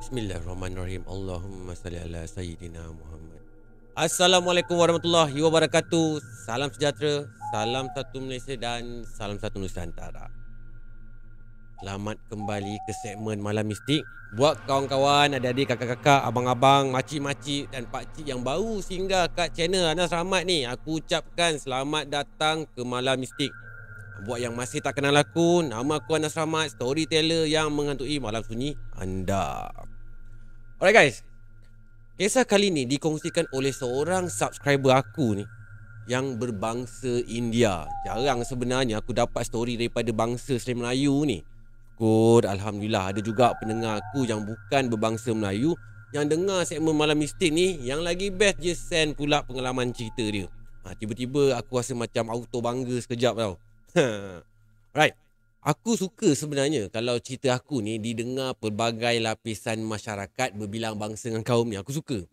Bismillahirrahmanirrahim. 0.00 1.04
Allahumma 1.04 1.76
salli 1.76 2.00
ala 2.00 2.24
sayyidina 2.24 2.88
Muhammad. 2.88 3.36
Assalamualaikum 3.92 4.80
warahmatullahi 4.80 5.36
wabarakatuh. 5.44 6.24
Salam 6.48 6.72
sejahtera, 6.72 7.28
salam 7.52 7.84
satu 7.92 8.16
Malaysia 8.24 8.56
dan 8.56 9.04
salam 9.04 9.36
satu 9.36 9.60
Nusantara. 9.60 10.32
Selamat 11.84 12.16
kembali 12.32 12.80
ke 12.88 12.96
segmen 12.96 13.44
Malam 13.44 13.68
Mistik. 13.68 14.00
Buat 14.40 14.64
kawan-kawan, 14.64 15.36
adik-adik, 15.36 15.76
kakak-kakak, 15.76 16.24
abang-abang, 16.24 16.88
makcik-makcik 16.88 17.68
dan 17.68 17.84
pakcik 17.84 18.24
yang 18.24 18.40
baru 18.40 18.80
singgah 18.80 19.28
kat 19.28 19.52
channel 19.52 19.84
Anas 19.84 20.16
Rahmat 20.16 20.48
ni, 20.48 20.64
aku 20.64 21.04
ucapkan 21.04 21.60
selamat 21.60 22.08
datang 22.08 22.64
ke 22.72 22.80
Malam 22.88 23.20
Mistik. 23.20 23.52
Buat 24.20 24.44
yang 24.44 24.52
masih 24.52 24.84
tak 24.84 25.00
kenal 25.00 25.16
aku, 25.16 25.64
nama 25.64 25.96
aku 25.96 26.12
Anas 26.20 26.36
Rahmat, 26.36 26.76
storyteller 26.76 27.48
yang 27.48 27.72
menghantui 27.72 28.20
malam 28.20 28.44
sunyi 28.44 28.76
anda. 28.92 29.72
Alright 30.76 30.92
guys. 30.92 31.24
Kisah 32.20 32.44
kali 32.44 32.68
ni 32.68 32.84
dikongsikan 32.84 33.48
oleh 33.56 33.72
seorang 33.72 34.28
subscriber 34.28 34.92
aku 34.92 35.40
ni 35.40 35.44
yang 36.04 36.36
berbangsa 36.36 37.24
India. 37.32 37.88
Jarang 38.04 38.44
sebenarnya 38.44 39.00
aku 39.00 39.16
dapat 39.16 39.40
story 39.48 39.80
daripada 39.80 40.12
bangsa 40.12 40.60
Sri 40.60 40.76
Melayu 40.76 41.24
ni. 41.24 41.40
Good, 41.96 42.44
Alhamdulillah 42.44 43.16
ada 43.16 43.24
juga 43.24 43.56
pendengar 43.56 44.04
aku 44.04 44.28
yang 44.28 44.44
bukan 44.44 44.92
berbangsa 44.92 45.32
Melayu 45.32 45.72
yang 46.12 46.28
dengar 46.28 46.68
segmen 46.68 46.92
Malam 46.92 47.16
Mistik 47.16 47.56
ni 47.56 47.80
yang 47.80 48.04
lagi 48.04 48.28
best 48.28 48.60
je 48.60 48.76
send 48.76 49.16
pula 49.16 49.40
pengalaman 49.48 49.96
cerita 49.96 50.28
dia. 50.28 50.44
Ha, 50.84 50.92
tiba-tiba 50.92 51.56
aku 51.56 51.80
rasa 51.80 51.96
macam 51.96 52.28
auto 52.28 52.60
bangga 52.60 53.00
sekejap 53.00 53.40
tau. 53.40 53.56
right. 54.98 55.14
Aku 55.60 55.92
suka 55.92 56.32
sebenarnya 56.32 56.88
kalau 56.88 57.20
cerita 57.20 57.52
aku 57.52 57.84
ni 57.84 58.00
didengar 58.00 58.56
pelbagai 58.56 59.20
lapisan 59.20 59.84
masyarakat 59.84 60.56
berbilang 60.56 60.96
bangsa 60.96 61.28
dengan 61.28 61.44
kaum 61.44 61.68
ni. 61.68 61.76
Aku 61.76 61.92
suka. 61.92 62.24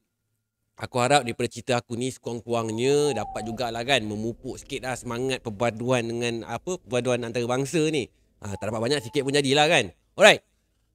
Aku 0.78 1.02
harap 1.02 1.26
daripada 1.28 1.50
cerita 1.52 1.73
aku 1.81 1.98
ni 2.00 2.14
sekurang-kurangnya 2.14 3.18
dapat 3.18 3.42
jugalah 3.44 3.84
kan 3.84 4.00
memupuk 4.06 4.62
sikit 4.62 4.86
lah 4.86 4.96
semangat 4.96 5.42
perpaduan 5.44 6.06
dengan 6.06 6.46
apa 6.46 6.80
perpaduan 6.80 7.26
antara 7.26 7.44
bangsa 7.50 7.81
ni. 7.92 8.08
Ha, 8.46 8.56
tak 8.56 8.72
dapat 8.72 8.81
banyak 8.86 9.02
sikit 9.03 9.26
pun 9.26 9.34
jadilah 9.34 9.66
kan. 9.68 9.92
Alright. 10.16 10.46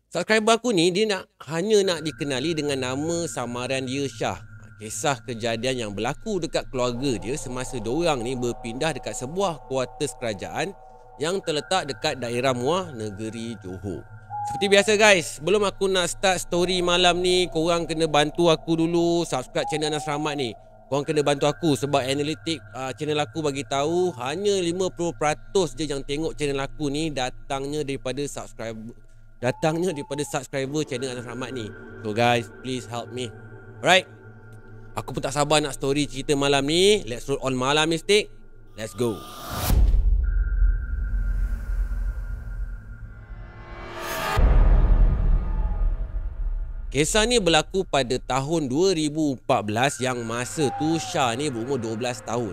Subscriber 0.09 0.57
aku 0.57 0.71
ni 0.73 0.89
dia 0.89 1.05
nak 1.11 1.29
hanya 1.51 1.85
nak 1.85 2.01
dikenali 2.07 2.57
dengan 2.57 2.81
nama 2.81 3.29
samaran 3.29 3.85
dia 3.85 4.09
Syah. 4.09 4.52
Kisah 4.83 5.23
kejadian 5.23 5.79
yang 5.79 5.93
berlaku 5.95 6.43
dekat 6.43 6.67
keluarga 6.67 7.15
dia 7.15 7.39
semasa 7.39 7.79
diorang 7.79 8.19
ni 8.19 8.35
berpindah 8.35 8.91
dekat 8.91 9.15
sebuah 9.15 9.71
kuartus 9.71 10.11
kerajaan 10.19 10.75
yang 11.23 11.39
terletak 11.39 11.87
dekat 11.87 12.19
daerah 12.19 12.51
Muar, 12.51 12.91
negeri 12.91 13.55
Johor. 13.63 14.03
Seperti 14.51 14.67
biasa 14.67 14.99
guys, 14.99 15.39
sebelum 15.39 15.63
aku 15.63 15.87
nak 15.87 16.11
start 16.11 16.43
story 16.43 16.83
malam 16.83 17.23
ni, 17.23 17.47
korang 17.47 17.87
kena 17.87 18.11
bantu 18.11 18.51
aku 18.51 18.75
dulu 18.75 19.23
subscribe 19.23 19.71
channel 19.71 19.95
Anas 19.95 20.03
Rahmat 20.03 20.35
ni. 20.35 20.51
Korang 20.91 21.07
kena 21.07 21.23
bantu 21.23 21.47
aku 21.47 21.79
sebab 21.79 22.03
analitik 22.03 22.59
uh, 22.75 22.91
channel 22.99 23.23
aku 23.23 23.39
bagi 23.39 23.63
tahu 23.63 24.11
hanya 24.19 24.59
50% 24.67 25.79
je 25.79 25.85
yang 25.87 26.03
tengok 26.03 26.35
channel 26.35 26.59
aku 26.59 26.91
ni 26.91 27.15
datangnya 27.15 27.87
daripada 27.87 28.19
subscriber 28.27 28.99
datangnya 29.39 29.95
daripada 29.95 30.27
subscriber 30.27 30.83
channel 30.83 31.15
Anas 31.15 31.23
Rahmat 31.31 31.55
ni. 31.55 31.71
So 32.03 32.11
guys, 32.11 32.51
please 32.67 32.91
help 32.91 33.15
me. 33.15 33.31
Alright. 33.79 34.22
Aku 34.93 35.17
pun 35.17 35.25
tak 35.25 35.33
sabar 35.33 35.57
nak 35.65 35.73
story 35.73 36.05
cerita 36.05 36.37
malam 36.37 36.69
ni. 36.69 37.01
Let's 37.09 37.25
roll 37.25 37.41
on 37.41 37.57
malam 37.57 37.89
mistik. 37.89 38.29
Let's 38.77 38.93
go. 38.93 39.17
Kisah 46.93 47.25
ni 47.25 47.41
berlaku 47.41 47.89
pada 47.89 48.21
tahun 48.21 48.69
2014 48.69 49.49
yang 50.05 50.29
masa 50.29 50.69
tu 50.77 51.01
Syah 51.01 51.33
ni 51.41 51.49
berumur 51.49 51.81
12 51.81 52.29
tahun. 52.29 52.53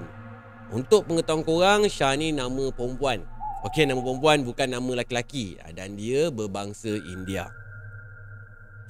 Untuk 0.72 1.12
pengetahuan 1.12 1.44
korang, 1.44 1.82
Syah 1.92 2.16
ni 2.16 2.32
nama 2.32 2.72
perempuan. 2.72 3.20
Okey, 3.68 3.84
nama 3.84 4.00
perempuan 4.00 4.48
bukan 4.48 4.72
nama 4.72 5.04
lelaki 5.04 5.60
dan 5.76 6.00
dia 6.00 6.32
berbangsa 6.32 6.96
India. 7.04 7.52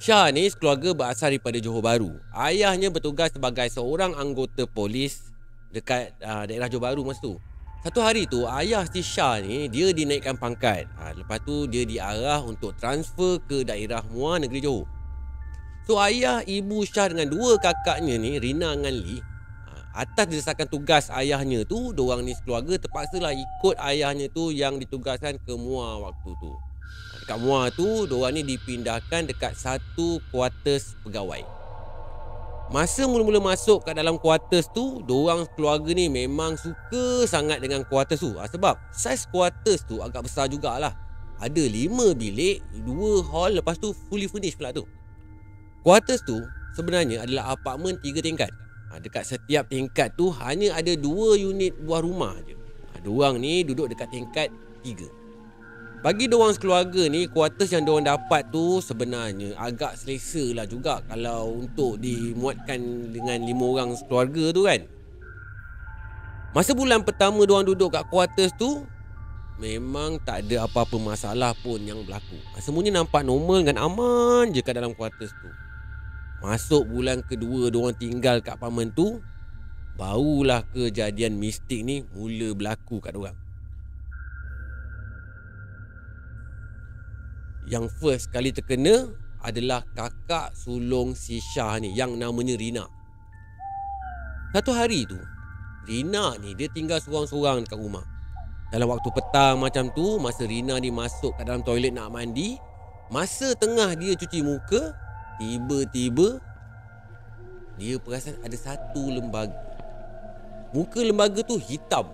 Syah 0.00 0.32
ni 0.32 0.48
sekeluarga 0.48 0.96
berasal 0.96 1.36
daripada 1.36 1.60
Johor 1.60 1.84
Bahru. 1.84 2.16
Ayahnya 2.32 2.88
bertugas 2.88 3.36
sebagai 3.36 3.68
seorang 3.68 4.16
anggota 4.16 4.64
polis 4.64 5.28
dekat 5.76 6.16
uh, 6.24 6.48
daerah 6.48 6.72
Johor 6.72 6.88
Bahru 6.88 7.04
masa 7.04 7.20
tu. 7.20 7.36
Satu 7.84 8.00
hari 8.00 8.24
tu, 8.24 8.48
ayah 8.48 8.80
si 8.88 9.04
Syah 9.04 9.44
ni 9.44 9.68
dia 9.68 9.92
dinaikkan 9.92 10.40
pangkat. 10.40 10.88
Ha, 10.96 11.12
lepas 11.12 11.44
tu 11.44 11.68
dia 11.68 11.84
diarah 11.84 12.40
untuk 12.40 12.72
transfer 12.80 13.44
ke 13.44 13.60
daerah 13.60 14.00
Muar 14.08 14.40
negeri 14.40 14.64
Johor. 14.64 14.88
So 15.84 16.00
ayah 16.00 16.40
ibu 16.48 16.80
Syah 16.88 17.12
dengan 17.12 17.28
dua 17.36 17.60
kakaknya 17.60 18.16
ni 18.16 18.40
Rina 18.40 18.72
dengan 18.72 18.96
Lee 18.96 19.20
ha, 19.68 20.00
Atas 20.00 20.32
didesakan 20.32 20.64
tugas 20.72 21.12
ayahnya 21.12 21.68
tu 21.68 21.92
Diorang 21.92 22.24
ni 22.24 22.32
sekeluarga 22.32 22.80
terpaksalah 22.80 23.36
ikut 23.36 23.76
ayahnya 23.80 24.28
tu 24.32 24.48
Yang 24.48 24.86
ditugaskan 24.86 25.40
ke 25.40 25.52
Muar 25.56 26.08
waktu 26.08 26.30
tu 26.40 26.69
Dekat 27.30 27.46
Muar 27.46 27.70
tu 27.70 28.10
Diorang 28.10 28.34
ni 28.34 28.42
dipindahkan 28.42 29.30
dekat 29.30 29.54
satu 29.54 30.18
kuartus 30.34 30.98
pegawai 31.06 31.46
Masa 32.74 33.06
mula-mula 33.06 33.38
masuk 33.38 33.86
kat 33.86 33.94
dalam 33.94 34.18
kuartus 34.18 34.66
tu 34.74 34.98
Diorang 35.06 35.46
keluarga 35.54 35.94
ni 35.94 36.10
memang 36.10 36.58
suka 36.58 37.30
sangat 37.30 37.62
dengan 37.62 37.86
kuartus 37.86 38.18
tu 38.18 38.34
ha, 38.34 38.50
Sebab 38.50 38.74
saiz 38.90 39.30
kuartus 39.30 39.86
tu 39.86 40.02
agak 40.02 40.26
besar 40.26 40.50
jugalah 40.50 40.90
Ada 41.38 41.62
lima 41.70 42.18
bilik, 42.18 42.66
dua 42.82 43.22
hall 43.30 43.62
Lepas 43.62 43.78
tu 43.78 43.94
fully 44.10 44.26
furnished 44.26 44.58
pula 44.58 44.74
tu 44.74 44.82
Quarters 45.86 46.26
tu 46.26 46.34
sebenarnya 46.74 47.22
adalah 47.22 47.54
apartmen 47.54 47.94
tiga 48.02 48.18
tingkat. 48.20 48.50
Ha, 48.90 48.98
dekat 48.98 49.22
setiap 49.22 49.70
tingkat 49.70 50.12
tu 50.18 50.34
hanya 50.42 50.74
ada 50.74 50.92
dua 50.98 51.38
unit 51.38 51.72
buah 51.86 52.02
rumah 52.02 52.34
je. 52.44 52.52
Ha, 52.52 53.00
diorang 53.00 53.38
ni 53.38 53.64
duduk 53.64 53.88
dekat 53.88 54.10
tingkat 54.12 54.52
tiga. 54.84 55.19
Bagi 56.00 56.32
diorang 56.32 56.56
sekeluarga 56.56 57.12
ni, 57.12 57.28
quarters 57.28 57.76
yang 57.76 57.84
diorang 57.84 58.08
dapat 58.08 58.48
tu 58.48 58.80
sebenarnya 58.80 59.52
agak 59.60 60.00
selesa 60.00 60.40
lah 60.56 60.64
juga 60.64 61.04
kalau 61.04 61.60
untuk 61.60 62.00
dimuatkan 62.00 62.80
dengan 63.12 63.44
lima 63.44 63.64
orang 63.68 63.92
sekeluarga 63.92 64.48
tu 64.48 64.64
kan. 64.64 64.80
Masa 66.56 66.72
bulan 66.72 67.04
pertama 67.04 67.44
diorang 67.44 67.68
duduk 67.68 67.92
kat 67.92 68.08
quarters 68.08 68.48
tu, 68.56 68.88
memang 69.60 70.16
tak 70.24 70.48
ada 70.48 70.64
apa-apa 70.64 70.96
masalah 70.96 71.52
pun 71.60 71.76
yang 71.84 72.00
berlaku. 72.08 72.40
Ha, 72.56 72.64
semuanya 72.64 73.04
nampak 73.04 73.20
normal 73.20 73.60
dan 73.60 73.76
aman 73.76 74.56
je 74.56 74.64
kat 74.64 74.80
dalam 74.80 74.96
quarters 74.96 75.36
tu. 75.36 75.52
Masuk 76.40 76.88
bulan 76.88 77.20
kedua 77.20 77.68
Diorang 77.68 77.92
tinggal 77.92 78.40
kat 78.40 78.56
apartmen 78.56 78.88
tu 78.96 79.20
Barulah 80.00 80.64
kejadian 80.72 81.36
mistik 81.36 81.84
ni 81.84 82.00
Mula 82.16 82.56
berlaku 82.56 82.96
kat 82.96 83.12
diorang 83.12 83.36
Yang 87.70 87.94
first 88.02 88.26
kali 88.34 88.50
terkena 88.50 89.06
Adalah 89.46 89.86
kakak 89.94 90.58
sulung 90.58 91.14
si 91.14 91.38
Syah 91.38 91.78
ni 91.78 91.94
Yang 91.94 92.18
namanya 92.18 92.58
Rina. 92.58 92.84
Satu 94.50 94.74
hari 94.74 95.06
tu 95.06 95.16
Rina 95.86 96.34
ni 96.42 96.58
dia 96.58 96.66
tinggal 96.68 97.00
seorang-seorang 97.00 97.64
dekat 97.64 97.78
rumah. 97.80 98.04
Dalam 98.68 98.90
waktu 98.90 99.08
petang 99.14 99.62
macam 99.62 99.88
tu 99.94 100.18
Masa 100.18 100.44
Rina 100.44 100.76
ni 100.82 100.90
masuk 100.90 101.38
kat 101.38 101.46
dalam 101.46 101.62
toilet 101.62 101.94
nak 101.94 102.10
mandi 102.10 102.58
Masa 103.14 103.54
tengah 103.54 103.94
dia 103.94 104.18
cuci 104.18 104.42
muka 104.42 104.90
Tiba-tiba 105.38 106.42
Dia 107.78 107.96
perasan 108.02 108.36
ada 108.42 108.58
satu 108.58 109.14
lembaga. 109.14 109.54
Muka 110.74 111.00
lembaga 111.06 111.40
tu 111.46 111.54
hitam 111.56 112.10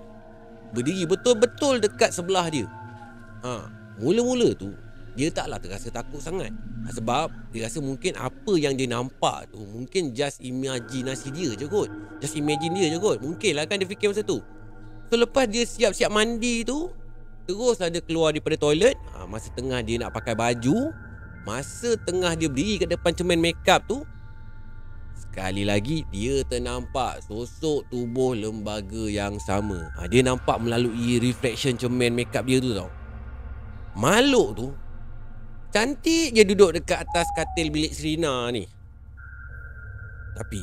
Berdiri 0.76 1.08
betul-betul 1.08 1.80
dekat 1.80 2.12
sebelah 2.12 2.44
dia. 2.52 2.68
Ha, 3.40 3.72
Mula-mula 3.96 4.52
tu 4.52 4.76
Dia 5.16 5.32
taklah 5.32 5.56
terasa 5.56 5.88
takut 5.88 6.20
sangat. 6.20 6.52
Ha, 6.84 6.92
Sebab 6.92 7.32
dia 7.50 7.64
rasa 7.64 7.80
mungkin 7.80 8.12
apa 8.20 8.52
yang 8.60 8.76
dia 8.76 8.84
nampak 8.84 9.48
tu 9.48 9.58
Mungkin 9.58 10.12
just 10.12 10.44
imajinasi 10.44 11.32
dia 11.32 11.56
je 11.56 11.64
kot. 11.66 11.88
Just 12.20 12.36
imagine 12.36 12.76
dia 12.76 12.92
je 12.92 13.00
kot. 13.00 13.24
Mungkin 13.24 13.56
lah 13.56 13.64
kan 13.64 13.80
dia 13.80 13.88
fikir 13.88 14.12
masa 14.12 14.20
tu. 14.20 14.44
So 15.08 15.16
lepas 15.16 15.48
dia 15.48 15.64
siap-siap 15.64 16.12
mandi 16.12 16.62
tu 16.68 16.92
Terus 17.48 17.80
ada 17.80 17.96
keluar 18.04 18.36
daripada 18.36 18.60
toilet. 18.60 18.94
Ha, 19.16 19.24
Masa 19.24 19.48
tengah 19.56 19.80
dia 19.80 19.96
nak 20.04 20.12
pakai 20.12 20.36
baju 20.36 20.92
Masa 21.48 21.96
tengah 22.04 22.36
dia 22.36 22.52
berdiri 22.52 22.84
kat 22.84 22.88
depan 22.92 23.16
cermin 23.16 23.40
makeup 23.40 23.80
tu 23.88 24.04
Sekali 25.16 25.64
lagi 25.64 26.04
dia 26.12 26.44
ternampak 26.44 27.24
sosok 27.24 27.88
tubuh 27.88 28.36
lembaga 28.36 29.08
yang 29.08 29.40
sama. 29.40 29.88
Ha, 29.96 30.04
Dia 30.12 30.20
nampak 30.20 30.60
melalui 30.60 31.16
reflection 31.24 31.72
cermin 31.80 32.12
makeup 32.12 32.44
dia 32.44 32.60
tu 32.60 32.76
tau. 32.76 32.92
Makhluk 33.96 34.48
tu 34.52 34.66
Cantik 35.74 36.34
je 36.34 36.42
duduk 36.46 36.76
dekat 36.76 37.02
atas 37.06 37.26
katil 37.34 37.70
bilik 37.70 37.92
Serina 37.92 38.48
ni 38.54 38.66
Tapi 40.38 40.62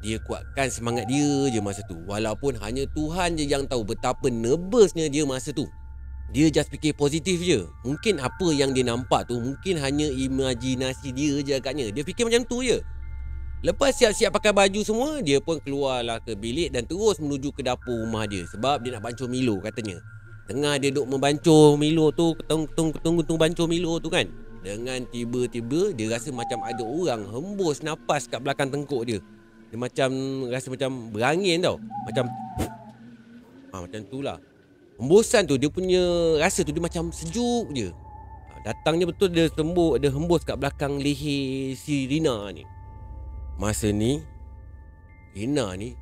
dia 0.00 0.16
kuatkan 0.24 0.72
semangat 0.72 1.06
dia 1.06 1.52
je 1.52 1.60
masa 1.60 1.84
tu 1.84 1.96
Walaupun 2.08 2.56
hanya 2.58 2.88
Tuhan 2.96 3.36
je 3.36 3.44
yang 3.44 3.68
tahu 3.68 3.84
betapa 3.84 4.32
nervousnya 4.32 5.12
dia 5.12 5.28
masa 5.28 5.52
tu 5.52 5.68
Dia 6.30 6.46
just 6.46 6.70
fikir 6.70 6.94
positif 6.94 7.42
je. 7.42 7.66
Mungkin 7.82 8.22
apa 8.22 8.54
yang 8.54 8.70
dia 8.70 8.86
nampak 8.86 9.26
tu 9.26 9.42
mungkin 9.42 9.82
hanya 9.82 10.06
imajinasi 10.06 11.10
dia 11.10 11.42
je 11.42 11.52
agaknya. 11.58 11.90
Dia 11.90 12.06
fikir 12.06 12.22
macam 12.22 12.46
tu 12.46 12.62
je. 12.62 12.78
Lepas 13.60 13.98
siap-siap 13.98 14.32
pakai 14.32 14.56
baju 14.56 14.80
semua, 14.80 15.20
dia 15.20 15.36
pun 15.42 15.60
keluarlah 15.60 16.22
ke 16.24 16.32
bilik 16.32 16.72
dan 16.72 16.86
terus 16.88 17.20
menuju 17.20 17.52
ke 17.52 17.60
dapur 17.60 17.92
rumah 17.92 18.24
dia 18.24 18.46
sebab 18.48 18.80
dia 18.80 18.96
nak 18.96 19.04
bancur 19.04 19.28
Milo 19.28 19.60
katanya. 19.60 20.00
Tengah 20.50 20.82
dia 20.82 20.90
duk 20.90 21.06
membancur 21.06 21.78
Milo 21.78 22.10
tu, 22.10 22.34
ketung-ketung-ketung 22.34 23.38
bancur 23.38 23.70
Milo 23.70 24.02
tu 24.02 24.10
kan. 24.10 24.26
Dengan 24.66 24.98
tiba-tiba 25.06 25.94
dia 25.94 26.10
rasa 26.10 26.34
macam 26.34 26.66
ada 26.66 26.82
orang 26.82 27.22
hembus 27.22 27.86
nafas 27.86 28.26
kat 28.26 28.42
belakang 28.42 28.66
tengkuk 28.66 29.06
dia. 29.06 29.22
Dia 29.70 29.78
macam 29.78 30.10
rasa 30.50 30.74
macam 30.74 31.14
berangin 31.14 31.62
tau. 31.62 31.78
Macam 32.02 32.26
ha, 33.70 33.86
macam 33.86 34.00
tu 34.10 34.26
lah. 34.26 34.42
Hembusan 34.98 35.46
tu 35.46 35.54
dia 35.54 35.70
punya 35.70 36.02
rasa 36.42 36.66
tu 36.66 36.74
dia 36.74 36.82
macam 36.82 37.14
sejuk 37.14 37.70
je. 37.70 37.94
Ha, 38.50 38.52
datangnya 38.66 39.06
betul 39.06 39.30
dia 39.30 39.46
sembuh, 39.54 40.02
dia 40.02 40.10
hembus 40.10 40.42
kat 40.42 40.58
belakang 40.58 40.98
leher 40.98 41.78
si 41.78 42.10
Rina 42.10 42.50
ni. 42.50 42.66
Masa 43.54 43.92
ni 43.94 44.18
Rina 45.36 45.76
ni 45.76 45.92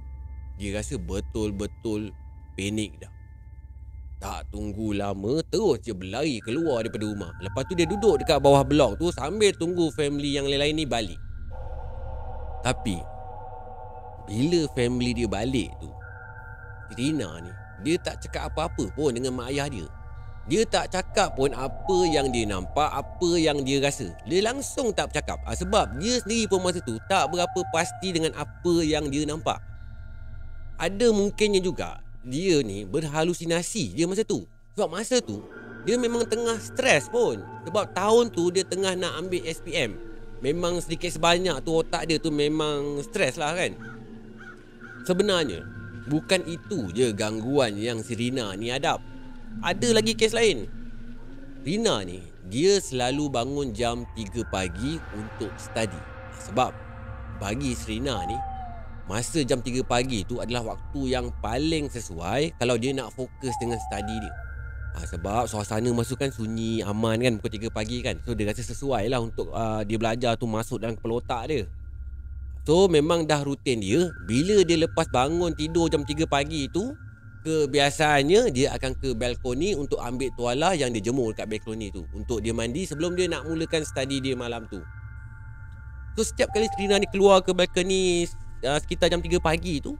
Dia 0.55 0.79
rasa 0.79 0.95
betul-betul 0.95 2.15
Panik 2.55 3.03
dah 3.03 3.18
Tak 4.19 4.51
tunggu 4.51 4.99
lama 4.99 5.39
Terus 5.47 5.79
dia 5.87 5.95
berlari 5.95 6.43
keluar 6.43 6.83
daripada 6.83 7.07
rumah 7.07 7.31
Lepas 7.39 7.63
tu 7.71 7.79
dia 7.79 7.87
duduk 7.87 8.19
dekat 8.19 8.43
bawah 8.43 8.67
blok 8.67 8.99
tu 8.99 9.15
Sambil 9.15 9.55
tunggu 9.55 9.95
family 9.95 10.35
yang 10.35 10.51
lain-lain 10.51 10.75
ni 10.75 10.87
balik 10.87 11.21
Tapi 12.67 12.99
Bila 14.27 14.67
family 14.75 15.15
dia 15.15 15.31
balik 15.31 15.71
tu 15.79 15.91
Rina 16.99 17.31
ni 17.39 17.53
Dia 17.87 17.95
tak 18.03 18.19
cakap 18.27 18.51
apa-apa 18.51 18.91
pun 18.99 19.15
dengan 19.15 19.39
mak 19.39 19.55
ayah 19.55 19.71
dia 19.71 19.87
dia 20.49 20.65
tak 20.65 20.89
cakap 20.89 21.37
pun 21.37 21.53
apa 21.53 22.09
yang 22.09 22.33
dia 22.33 22.49
nampak, 22.49 22.89
apa 22.89 23.37
yang 23.37 23.61
dia 23.69 23.85
rasa. 23.85 24.09
Dia 24.25 24.41
langsung 24.41 24.97
tak 24.97 25.13
bercakap. 25.13 25.37
Ha, 25.45 25.53
sebab 25.53 26.01
dia 26.01 26.25
sendiri 26.25 26.49
pun 26.49 26.65
masa 26.65 26.81
tu 26.81 26.97
tak 27.05 27.29
berapa 27.29 27.61
pasti 27.69 28.17
dengan 28.17 28.33
apa 28.33 28.75
yang 28.81 29.13
dia 29.13 29.29
nampak. 29.29 29.61
Ada 30.81 31.13
mungkinnya 31.13 31.61
juga 31.61 32.01
dia 32.29 32.61
ni 32.61 32.85
berhalusinasi 32.85 33.97
dia 33.97 34.05
masa 34.05 34.23
tu. 34.23 34.45
Sebab 34.77 34.89
masa 34.93 35.19
tu 35.19 35.43
dia 35.89 35.97
memang 35.97 36.29
tengah 36.29 36.61
stres 36.61 37.09
pun. 37.09 37.41
Sebab 37.65 37.97
tahun 37.97 38.31
tu 38.31 38.53
dia 38.53 38.63
tengah 38.63 38.95
nak 38.95 39.27
ambil 39.27 39.43
SPM. 39.49 39.97
Memang 40.39 40.79
sedikit 40.79 41.11
sebanyak 41.11 41.65
tu 41.67 41.75
otak 41.75 42.07
dia 42.07 42.21
tu 42.21 42.31
memang 42.31 43.03
stres 43.03 43.41
lah 43.41 43.57
kan. 43.57 43.75
Sebenarnya 45.03 45.65
bukan 46.07 46.45
itu 46.47 46.93
je 46.93 47.11
gangguan 47.17 47.75
yang 47.75 48.05
si 48.05 48.15
Rina 48.15 48.53
ni 48.55 48.71
hadap 48.71 49.01
ada 49.59 49.89
lagi 49.91 50.15
kes 50.15 50.37
lain. 50.37 50.71
Rina 51.67 52.07
ni, 52.07 52.23
dia 52.47 52.79
selalu 52.79 53.27
bangun 53.29 53.75
jam 53.75 54.07
3 54.15 54.47
pagi 54.49 55.03
untuk 55.13 55.51
study. 55.59 55.99
Sebab 56.47 56.71
bagi 57.43 57.75
Serina 57.75 58.23
ni, 58.25 58.39
masa 59.09 59.41
jam 59.41 59.65
3 59.65 59.83
pagi 59.89 60.23
tu 60.29 60.39
adalah 60.39 60.77
waktu 60.77 61.17
yang 61.17 61.33
paling 61.41 61.89
sesuai 61.89 62.61
kalau 62.61 62.77
dia 62.77 62.93
nak 62.93 63.11
fokus 63.17 63.57
dengan 63.57 63.81
study 63.89 64.17
dia. 64.21 64.35
Ha, 64.95 65.05
sebab 65.09 65.49
suasana 65.49 65.89
masa 65.97 66.13
kan 66.15 66.29
sunyi, 66.29 66.85
aman 66.85 67.17
kan 67.17 67.33
pukul 67.41 67.73
3 67.73 67.73
pagi 67.73 68.05
kan. 68.05 68.21
So 68.29 68.37
dia 68.37 68.45
rasa 68.53 68.61
sesuai 68.61 69.09
lah 69.09 69.25
untuk 69.25 69.49
uh, 69.49 69.81
dia 69.83 69.97
belajar 69.97 70.37
tu 70.37 70.45
masuk 70.45 70.85
dalam 70.85 70.95
kepala 71.01 71.25
otak 71.25 71.43
dia. 71.49 71.65
So 72.69 72.85
memang 72.85 73.25
dah 73.25 73.41
rutin 73.49 73.81
dia 73.81 74.13
Bila 74.29 74.61
dia 74.61 74.77
lepas 74.77 75.09
bangun 75.09 75.57
tidur 75.57 75.89
jam 75.89 76.05
3 76.05 76.29
pagi 76.29 76.69
tu 76.69 76.93
kebiasaannya 77.49 78.53
dia 78.53 78.77
akan 78.77 78.93
ke 78.99 79.17
balkoni 79.17 79.73
untuk 79.73 79.97
ambil 80.05 80.29
tuala 80.37 80.77
yang 80.77 80.93
dia 80.93 81.01
jemur 81.01 81.33
kat 81.33 81.49
balkoni 81.49 81.89
tu 81.89 82.05
untuk 82.13 82.45
dia 82.45 82.53
mandi 82.53 82.85
sebelum 82.85 83.17
dia 83.17 83.25
nak 83.31 83.49
mulakan 83.49 83.89
study 83.89 84.21
dia 84.21 84.37
malam 84.37 84.69
tu. 84.69 84.85
So 86.19 86.27
setiap 86.27 86.53
kali 86.53 86.69
Trina 86.77 87.01
ni 87.01 87.09
keluar 87.09 87.41
ke 87.41 87.57
balkoni 87.57 88.29
uh, 88.65 88.79
sekitar 88.81 89.13
jam 89.13 89.23
3 89.23 89.39
pagi 89.39 89.79
tu 89.83 89.95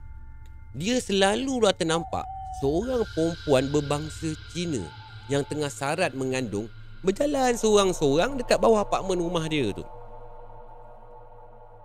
dia 0.75 1.01
selalu 1.01 1.65
lah 1.65 1.73
ternampak 1.73 2.25
seorang 2.61 3.01
perempuan 3.13 3.63
berbangsa 3.73 4.33
Cina 4.53 4.81
yang 5.29 5.45
tengah 5.45 5.69
sarat 5.69 6.13
mengandung 6.13 6.69
berjalan 7.01 7.55
seorang-seorang 7.55 8.37
dekat 8.37 8.59
bawah 8.59 8.83
apartmen 8.83 9.21
rumah 9.21 9.45
dia 9.47 9.71
tu. 9.71 9.85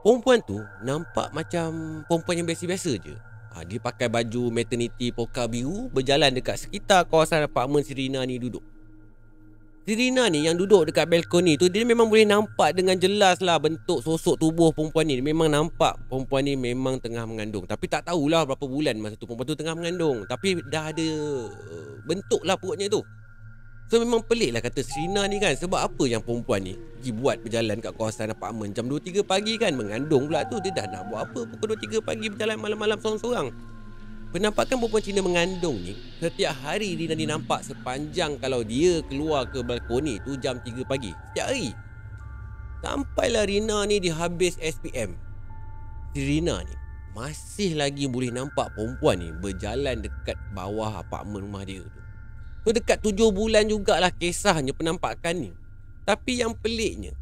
Perempuan 0.05 0.37
tu 0.44 0.61
nampak 0.85 1.32
macam 1.32 2.05
perempuan 2.05 2.37
yang 2.37 2.49
biasa-biasa 2.53 2.93
je 3.00 3.17
ha, 3.56 3.65
Dia 3.65 3.81
pakai 3.81 4.12
baju 4.12 4.53
maternity 4.53 5.09
poka 5.17 5.49
biru 5.49 5.88
Berjalan 5.88 6.29
dekat 6.29 6.61
sekitar 6.61 7.09
kawasan 7.09 7.49
apartmen 7.49 7.81
Sirina 7.81 8.20
ni 8.29 8.37
duduk 8.37 8.61
Sirina 9.84 10.32
ni 10.32 10.48
yang 10.48 10.56
duduk 10.56 10.88
dekat 10.88 11.04
balkoni 11.12 11.60
tu 11.60 11.69
Dia 11.69 11.84
memang 11.84 12.08
boleh 12.08 12.25
nampak 12.25 12.72
dengan 12.72 12.96
jelas 12.96 13.44
lah 13.44 13.60
Bentuk 13.60 14.00
sosok 14.00 14.40
tubuh 14.40 14.72
perempuan 14.72 15.04
ni. 15.04 15.20
Memang 15.20 15.52
nampak 15.52 16.00
perempuan 16.08 16.48
ni 16.48 16.56
memang 16.56 16.96
tengah 16.96 17.28
mengandung. 17.28 17.69
Tapi 17.69 17.84
tak 17.84 18.08
tahulah 18.08 18.48
berapa 18.48 18.64
bulan 18.64 18.96
masa 18.96 19.20
tu 19.20 19.28
Perempuan 19.28 19.44
tu 19.44 19.56
tengah 19.60 19.76
mengandung. 19.76 20.25
Tapi 20.25 20.64
dah 20.72 20.88
ada 20.88 21.08
uh, 21.52 22.00
bentuk 22.08 22.40
lah 22.48 22.56
perutnya 22.56 22.88
tu. 22.88 23.04
So 23.92 24.00
memang 24.00 24.25
pelik 24.25 24.56
lah 24.56 24.64
kata 24.64 24.81
Serina 24.81 25.28
ni 25.28 25.36
kan. 25.36 25.52
Sebab 25.52 25.76
apa 25.76 26.04
yang 26.08 26.25
perempuan 26.25 26.64
ni 26.64 26.81
Pergi 26.81 27.12
buat 27.12 27.44
berjalan 27.44 27.76
kat 27.84 27.92
kawasan 27.92 28.32
apartmen 28.32 28.72
Jam 28.72 28.88
2-3 28.88 29.20
pagi 29.20 29.60
kan 29.60 29.76
Mengandung 29.76 30.32
pula 30.32 30.48
tu. 30.48 30.64
Dia 30.64 30.72
dah 30.72 30.88
nak 30.88 31.12
buat 31.12 31.28
apa 31.28 31.44
Pukul 31.44 31.76
2-3 31.76 32.00
pagi 32.00 32.32
berjalan 32.32 32.56
malam-malam 32.56 32.96
seorang-seorang 32.96 33.74
Penampakan 34.34 34.82
perempuan 34.82 34.98
Cina 34.98 35.22
mengandung 35.22 35.78
ni 35.78 35.94
Setiap 36.19 36.58
hari 36.66 36.98
Rina 36.98 37.14
ni 37.14 37.22
nampak 37.22 37.62
sepanjang 37.62 38.34
Kalau 38.42 38.66
dia 38.66 38.98
keluar 39.06 39.46
ke 39.46 39.62
balkoni 39.62 40.19
tu 40.26 40.34
Jam 40.42 40.58
3 40.58 40.82
pagi 40.82 41.14
Setiap 41.31 41.54
hari. 41.54 41.70
Sampailah 42.82 43.46
Rina 43.46 43.86
ni 43.86 44.02
dihabis 44.02 44.58
SPM 44.58 45.14
Si 46.10 46.19
Rina 46.19 46.58
ni 46.66 46.75
Masih 47.14 47.78
lagi 47.78 48.10
boleh 48.10 48.34
nampak 48.34 48.75
perempuan 48.75 49.22
ni 49.22 49.31
Berjalan 49.38 50.02
dekat 50.02 50.34
bawah 50.50 50.98
apartmen 50.98 51.46
rumah 51.46 51.62
dia 51.62 51.86
tu. 51.86 52.00
So 52.66 52.75
dekat 52.75 53.06
tujuh 53.06 53.31
bulan 53.31 53.70
jugalah 53.70 54.10
kisahnya 54.10 54.75
penampakan 54.75 55.46
ni. 55.46 55.50
Tapi 56.02 56.42
yang 56.42 56.58
peliknya 56.58 57.14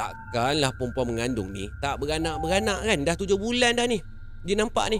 Takkanlah 0.00 0.72
perempuan 0.80 1.12
mengandung 1.12 1.52
ni 1.52 1.68
Tak 1.84 2.00
beranak-beranak 2.00 2.88
kan? 2.88 2.98
Dah 3.04 3.14
tujuh 3.20 3.36
bulan 3.36 3.76
dah 3.76 3.84
ni 3.84 4.00
Dia 4.48 4.56
nampak 4.56 4.88
ni 4.88 4.98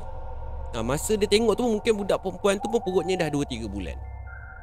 ha, 0.74 0.82
Masa 0.82 1.14
dia 1.14 1.30
tengok 1.30 1.54
tu 1.54 1.64
mungkin 1.64 1.94
budak 1.94 2.18
perempuan 2.20 2.58
tu 2.58 2.66
pun 2.66 2.82
perutnya 2.82 3.26
dah 3.26 3.28
dua 3.30 3.46
tiga 3.46 3.70
bulan. 3.70 3.94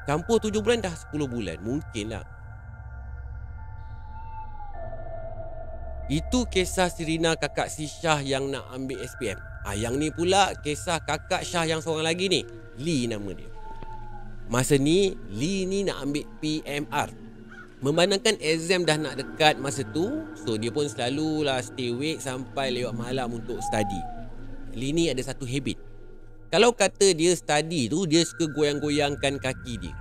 Campur 0.04 0.42
tujuh 0.44 0.60
bulan 0.60 0.82
dah 0.82 0.92
sepuluh 0.98 1.30
bulan 1.30 1.62
Mungkin 1.62 2.06
lah. 2.12 2.26
Itu 6.12 6.44
kisah 6.50 6.92
Sirina 6.92 7.40
kakak 7.40 7.72
si 7.72 7.88
Syah 7.88 8.20
yang 8.20 8.52
nak 8.52 8.68
ambil 8.76 9.00
SPM 9.00 9.40
ha, 9.64 9.72
Yang 9.78 9.94
ni 9.96 10.10
pula 10.12 10.52
kisah 10.60 11.00
kakak 11.00 11.48
Syah 11.48 11.64
yang 11.64 11.80
seorang 11.80 12.12
lagi 12.12 12.28
ni. 12.28 12.42
Lee 12.82 13.08
nama 13.08 13.32
dia. 13.32 13.48
Masa 14.52 14.76
ni 14.76 15.16
Lee 15.32 15.64
ni 15.64 15.88
nak 15.88 16.04
ambil 16.04 16.28
PMR 16.44 17.10
Memandangkan 17.80 18.36
exam 18.44 18.84
dah 18.84 19.00
nak 19.00 19.16
dekat 19.16 19.58
masa 19.62 19.88
tu 19.96 20.28
So 20.36 20.60
dia 20.60 20.74
pun 20.74 20.90
selalu 20.92 21.48
lah 21.48 21.64
stay 21.64 21.96
awake 21.96 22.20
sampai 22.20 22.74
lewat 22.76 22.94
malam 22.98 23.32
untuk 23.38 23.62
study. 23.64 24.02
Lee 24.76 24.92
ni 24.92 25.08
ada 25.08 25.22
satu 25.24 25.48
habit 25.48 25.91
Kalau 26.52 26.76
kata 26.76 27.16
dia 27.16 27.32
study 27.32 27.88
tu 27.88 28.04
Dia 28.04 28.28
suka 28.28 28.52
goyang-goyangkan 28.52 29.40
kaki 29.40 29.80
dia 29.80 29.96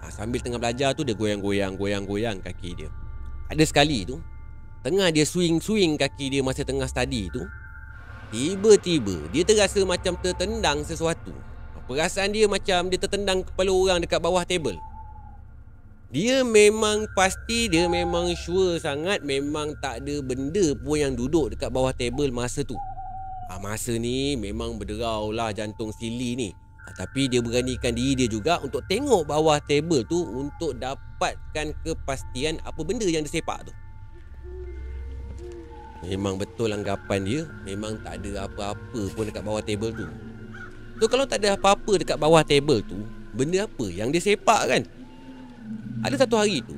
ha, 0.00 0.08
Sambil 0.14 0.38
tengah 0.38 0.62
belajar 0.62 0.94
tu 0.94 1.02
dia 1.02 1.18
goyang-goyang 1.18 1.74
Goyang-goyang 1.74 2.38
kaki 2.38 2.78
dia 2.78 2.88
Ada 3.50 3.66
sekali 3.66 4.06
tu 4.06 4.22
Tengah 4.86 5.10
dia 5.10 5.26
swing-swing 5.26 5.98
kaki 5.98 6.30
dia 6.30 6.46
masa 6.46 6.62
tengah 6.62 6.86
study 6.86 7.26
tu 7.34 7.42
Tiba-tiba 8.30 9.26
dia 9.34 9.42
terasa 9.42 9.82
macam 9.82 10.14
tertendang 10.22 10.86
sesuatu 10.86 11.34
Perasaan 11.86 12.34
dia 12.34 12.50
macam 12.50 12.90
dia 12.90 12.98
tertendang 12.98 13.46
kepala 13.46 13.70
orang 13.70 13.98
dekat 14.02 14.18
bawah 14.18 14.42
table. 14.42 14.74
Dia 16.10 16.42
memang 16.42 17.06
pasti 17.14 17.70
dia 17.70 17.86
memang 17.86 18.34
sure 18.34 18.82
sangat 18.82 19.22
memang 19.22 19.74
tak 19.78 20.02
ada 20.02 20.18
benda 20.22 20.74
pun 20.82 20.98
yang 20.98 21.14
duduk 21.14 21.54
dekat 21.54 21.70
bawah 21.70 21.94
table 21.94 22.30
masa 22.34 22.66
tu. 22.66 22.74
Ha, 23.46 23.62
masa 23.62 23.94
ni 23.94 24.34
memang 24.34 24.74
berderau 24.74 25.30
lah 25.30 25.54
jantung 25.54 25.94
sili 25.94 26.34
ni. 26.34 26.50
Ha, 26.50 26.94
tapi 26.98 27.30
dia 27.30 27.38
beranikan 27.38 27.94
diri 27.94 28.26
dia 28.26 28.28
juga 28.30 28.58
untuk 28.62 28.82
tengok 28.90 29.26
bawah 29.26 29.62
table 29.62 30.02
tu 30.06 30.18
untuk 30.18 30.74
dapatkan 30.78 31.74
kepastian 31.86 32.58
apa 32.66 32.80
benda 32.82 33.06
yang 33.06 33.22
disepak 33.22 33.66
tu. 33.66 33.72
Memang 36.06 36.38
betul 36.38 36.70
anggapan 36.70 37.20
dia 37.26 37.40
Memang 37.66 37.98
tak 38.04 38.22
ada 38.22 38.46
apa-apa 38.46 39.00
pun 39.16 39.26
dekat 39.26 39.42
bawah 39.42 39.62
table 39.64 39.90
tu 39.90 40.06
So 41.00 41.10
kalau 41.10 41.24
tak 41.26 41.42
ada 41.42 41.58
apa-apa 41.58 41.98
dekat 41.98 42.14
bawah 42.20 42.46
table 42.46 42.84
tu 42.84 43.00
Benda 43.34 43.66
apa 43.66 43.86
yang 43.90 44.14
dia 44.14 44.22
sepak 44.22 44.62
kan 44.70 44.82
Ada 46.06 46.24
satu 46.24 46.38
hari 46.38 46.62
tu 46.62 46.76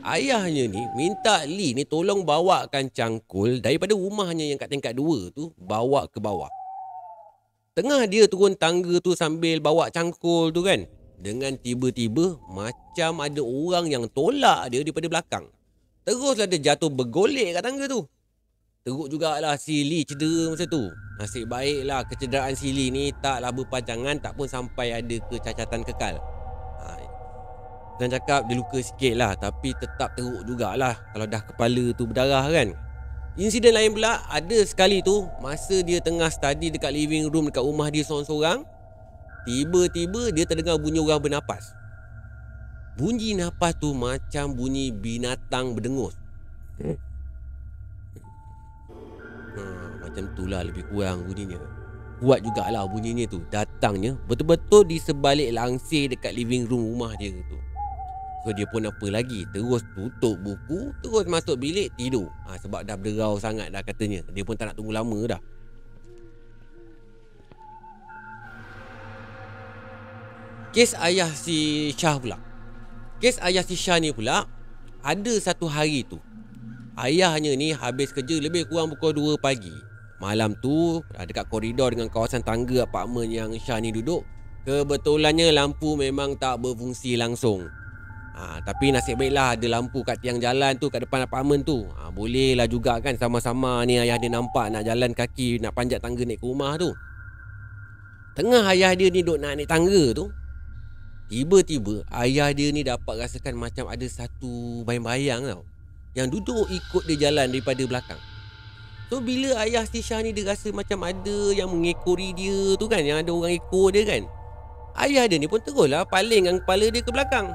Ayahnya 0.00 0.64
ni 0.64 0.82
minta 0.96 1.44
Lee 1.44 1.76
ni 1.76 1.84
tolong 1.84 2.24
bawakan 2.24 2.88
cangkul 2.88 3.60
Daripada 3.60 3.92
rumahnya 3.92 4.48
yang 4.48 4.56
kat 4.56 4.72
tingkat 4.72 4.96
dua 4.96 5.28
tu 5.34 5.52
Bawa 5.60 6.08
ke 6.08 6.16
bawah 6.16 6.48
Tengah 7.76 8.08
dia 8.10 8.26
turun 8.26 8.56
tangga 8.58 8.98
tu 8.98 9.12
sambil 9.14 9.60
bawa 9.62 9.92
cangkul 9.92 10.50
tu 10.50 10.64
kan 10.64 10.88
Dengan 11.20 11.52
tiba-tiba 11.54 12.40
macam 12.48 13.20
ada 13.20 13.44
orang 13.44 13.92
yang 13.92 14.04
tolak 14.08 14.72
dia 14.72 14.80
daripada 14.80 15.04
belakang. 15.04 15.46
Teruslah 16.00 16.48
dia 16.48 16.72
jatuh 16.72 16.88
bergolek 16.88 17.52
kat 17.52 17.60
tangga 17.60 17.84
tu. 17.84 18.08
Teruk 18.80 19.12
jugalah 19.12 19.60
si 19.60 19.84
Lee 19.84 20.08
cedera 20.08 20.48
masa 20.48 20.64
tu. 20.64 20.88
Nasib 21.20 21.44
baiklah 21.52 22.08
kecederaan 22.08 22.56
si 22.56 22.72
Lee 22.72 22.88
ni 22.88 23.12
taklah 23.20 23.52
berpanjangan 23.52 24.16
tak 24.24 24.32
pun 24.32 24.48
sampai 24.48 24.96
ada 24.96 25.16
kecacatan 25.28 25.84
kekal. 25.84 26.16
Dan 28.00 28.08
cakap 28.16 28.48
dia 28.48 28.56
luka 28.56 28.80
sikit 28.80 29.12
lah 29.12 29.36
tapi 29.36 29.76
tetap 29.76 30.16
teruk 30.16 30.40
jugalah 30.48 30.96
kalau 31.12 31.28
dah 31.28 31.44
kepala 31.44 31.92
tu 31.92 32.08
berdarah 32.08 32.48
kan. 32.48 32.72
Insiden 33.36 33.76
lain 33.76 33.92
pula 33.92 34.24
ada 34.24 34.58
sekali 34.64 35.04
tu 35.04 35.28
masa 35.44 35.84
dia 35.84 36.00
tengah 36.00 36.32
study 36.32 36.72
dekat 36.72 36.96
living 36.96 37.28
room 37.28 37.52
dekat 37.52 37.60
rumah 37.60 37.92
dia 37.92 38.00
seorang-seorang 38.00 38.64
tiba-tiba 39.44 40.32
dia 40.32 40.48
terdengar 40.48 40.80
bunyi 40.80 40.96
orang 40.96 41.20
bernapas. 41.20 41.76
Bunyi 42.96 43.36
napas 43.36 43.76
tu 43.76 43.92
macam 43.92 44.56
bunyi 44.56 44.88
binatang 44.90 45.76
berdengus. 45.76 46.16
Hmm. 46.80 46.96
Ha, 49.56 49.62
macam 50.08 50.24
tu 50.32 50.48
lah 50.48 50.64
lebih 50.64 50.88
kurang 50.88 51.28
bunyinya. 51.28 51.60
Kuat 52.20 52.44
jugalah 52.44 52.84
bunyinya 52.88 53.28
tu. 53.28 53.44
Datangnya 53.48 54.16
betul-betul 54.24 54.88
di 54.88 54.96
sebalik 54.96 55.52
langsir 55.52 56.12
dekat 56.12 56.32
living 56.32 56.64
room 56.64 56.96
rumah 56.96 57.12
dia 57.16 57.32
tu. 57.48 57.69
So 58.40 58.56
dia 58.56 58.64
pun 58.64 58.88
apa 58.88 59.06
lagi? 59.12 59.44
Terus 59.52 59.84
tutup 59.92 60.40
buku 60.40 60.96
Terus 61.04 61.28
masuk 61.28 61.60
bilik 61.60 61.92
tidur. 62.00 62.32
Ha, 62.48 62.56
Sebab 62.56 62.88
dah 62.88 62.96
berderau 62.96 63.36
sangat 63.36 63.68
dah 63.68 63.84
katanya. 63.84 64.24
Dia 64.32 64.44
pun 64.44 64.56
tak 64.56 64.72
nak 64.72 64.76
tunggu 64.80 64.96
lama 64.96 65.18
dah. 65.28 65.40
Kes 70.70 70.94
ayah 71.02 71.28
si 71.34 71.90
Syah 71.92 72.16
pula. 72.16 72.38
Kes 73.18 73.36
ayah 73.42 73.66
si 73.66 73.74
Syah 73.74 73.98
ni 73.98 74.14
pula 74.14 74.46
Ada 75.02 75.50
satu 75.50 75.66
hari 75.66 76.06
tu 76.06 76.16
Ayahnya 77.00 77.56
ni 77.56 77.72
habis 77.72 78.12
kerja 78.12 78.36
lebih 78.36 78.68
kurang 78.68 78.92
pukul 78.92 79.40
2 79.40 79.40
pagi. 79.40 79.72
Malam 80.20 80.52
tu 80.60 81.00
dekat 81.16 81.48
koridor 81.48 81.96
dengan 81.96 82.12
kawasan 82.12 82.44
tangga 82.44 82.84
apartmen 82.84 83.32
yang 83.32 83.56
Syah 83.56 83.80
ni 83.80 83.88
duduk, 83.88 84.20
kebetulannya 84.68 85.48
lampu 85.48 85.96
memang 85.96 86.36
tak 86.36 86.60
berfungsi 86.60 87.16
langsung. 87.16 87.72
Ha, 88.40 88.64
tapi 88.64 88.88
nasib 88.88 89.20
baiklah 89.20 89.52
ada 89.52 89.66
lampu 89.68 90.00
kat 90.00 90.16
tiang 90.24 90.40
jalan 90.40 90.72
tu 90.80 90.88
kat 90.88 91.04
depan 91.04 91.28
apartmen 91.28 91.60
tu. 91.60 91.84
Ha, 91.92 92.08
boleh 92.08 92.56
lah 92.56 92.64
juga 92.64 92.96
kan 93.04 93.12
sama-sama 93.20 93.84
ni 93.84 94.00
ayah 94.00 94.16
dia 94.16 94.32
nampak 94.32 94.72
nak 94.72 94.80
jalan 94.88 95.12
kaki 95.12 95.60
nak 95.60 95.76
panjat 95.76 96.00
tangga 96.00 96.24
naik 96.24 96.40
ke 96.40 96.48
rumah 96.48 96.80
tu. 96.80 96.88
Tengah 98.32 98.64
ayah 98.72 98.96
dia 98.96 99.12
ni 99.12 99.20
duduk 99.20 99.44
nak 99.44 99.60
naik 99.60 99.68
tangga 99.68 100.16
tu, 100.16 100.32
tiba-tiba 101.28 102.00
ayah 102.16 102.48
dia 102.56 102.72
ni 102.72 102.80
dapat 102.80 103.28
rasakan 103.28 103.60
macam 103.60 103.84
ada 103.92 104.06
satu 104.08 104.80
bayang-bayang 104.88 105.44
tau 105.44 105.60
yang 106.16 106.32
duduk 106.32 106.64
ikut 106.72 107.04
dia 107.12 107.28
jalan 107.28 107.52
daripada 107.52 107.84
belakang. 107.84 108.20
So 109.12 109.20
bila 109.20 109.60
ayah 109.68 109.84
si 109.84 110.00
Syah 110.00 110.24
ni 110.24 110.32
dia 110.32 110.48
rasa 110.48 110.72
macam 110.72 111.04
ada 111.04 111.38
yang 111.52 111.68
mengekori 111.68 112.32
dia 112.32 112.72
tu 112.80 112.88
kan, 112.88 113.04
yang 113.04 113.20
ada 113.20 113.28
orang 113.36 113.52
ekor 113.52 113.92
dia 113.92 114.08
kan. 114.08 114.24
Ayah 114.96 115.28
dia 115.28 115.36
ni 115.36 115.44
pun 115.44 115.60
teruslah 115.60 116.08
paling 116.08 116.48
dengan 116.48 116.56
kepala 116.64 116.88
dia 116.88 117.04
ke 117.04 117.10
belakang. 117.12 117.52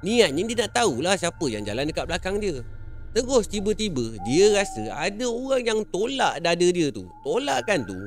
Niatnya 0.00 0.42
dia 0.48 0.56
nak 0.64 0.70
tahulah 0.72 1.14
siapa 1.16 1.44
yang 1.52 1.62
jalan 1.64 1.84
dekat 1.88 2.08
belakang 2.08 2.40
dia. 2.40 2.64
Terus 3.10 3.50
tiba-tiba 3.50 4.16
dia 4.22 4.54
rasa 4.54 4.86
ada 4.94 5.26
orang 5.26 5.62
yang 5.66 5.80
tolak 5.90 6.40
dada 6.40 6.66
dia 6.70 6.88
tu. 6.88 7.10
Tolak 7.26 7.68
kan 7.68 7.84
tu 7.84 7.98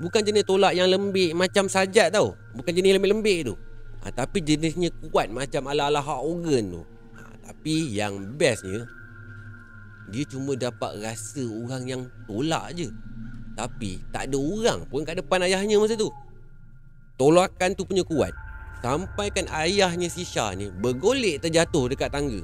bukan 0.00 0.22
jenis 0.22 0.46
tolak 0.48 0.72
yang 0.72 0.88
lembik 0.88 1.36
macam 1.36 1.68
sajat 1.68 2.14
tau. 2.14 2.38
Bukan 2.56 2.72
jenis 2.72 2.96
lembik-lembik 2.96 3.52
tu. 3.52 3.54
Ha, 4.02 4.10
tapi 4.10 4.42
jenisnya 4.42 4.90
kuat 5.12 5.30
macam 5.30 5.70
ala-ala 5.70 6.02
hak 6.02 6.20
organ 6.24 6.80
tu. 6.80 6.82
Ha, 7.14 7.20
tapi 7.46 7.94
yang 7.94 8.34
bestnya 8.34 8.88
dia 10.10 10.24
cuma 10.26 10.58
dapat 10.58 10.98
rasa 10.98 11.40
orang 11.46 11.82
yang 11.86 12.02
tolak 12.26 12.74
je 12.74 12.90
Tapi 13.54 14.02
tak 14.10 14.28
ada 14.28 14.36
orang 14.36 14.84
pun 14.90 15.06
kat 15.06 15.22
depan 15.22 15.40
ayahnya 15.46 15.78
masa 15.78 15.94
tu 15.94 16.12
Tolakan 17.16 17.72
tu 17.72 17.88
punya 17.88 18.02
kuat 18.02 18.34
Sampaikan 18.82 19.46
ayahnya 19.54 20.10
si 20.10 20.26
Syah 20.26 20.58
ni 20.58 20.68
Bergolek 20.74 21.38
terjatuh 21.38 21.94
dekat 21.94 22.10
tangga 22.10 22.42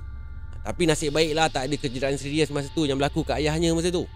Tapi 0.63 0.87
nasib 0.87 1.11
baiklah 1.11 1.51
tak 1.51 1.67
ada 1.67 1.75
kejadian 1.75 2.15
serius 2.15 2.55
masa 2.55 2.71
tu 2.71 2.87
Yang 2.87 3.03
berlaku 3.03 3.27
kat 3.27 3.43
ayahnya 3.43 3.75
masa 3.75 3.91
tu 3.91 4.07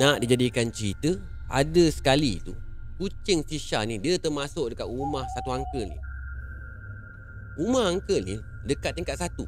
Nak 0.00 0.24
dijadikan 0.24 0.72
cerita 0.72 1.12
Ada 1.52 1.92
sekali 1.92 2.40
tu 2.40 2.56
Kucing 2.96 3.44
si 3.44 3.60
Syah 3.60 3.84
ni 3.84 4.00
Dia 4.00 4.16
termasuk 4.16 4.72
dekat 4.72 4.88
rumah 4.88 5.28
satu 5.36 5.52
uncle 5.52 5.84
ni 5.84 5.98
Rumah 7.54 7.84
uncle 7.94 8.24
ni 8.24 8.36
dekat 8.66 8.96
tingkat 8.96 9.20
satu. 9.20 9.46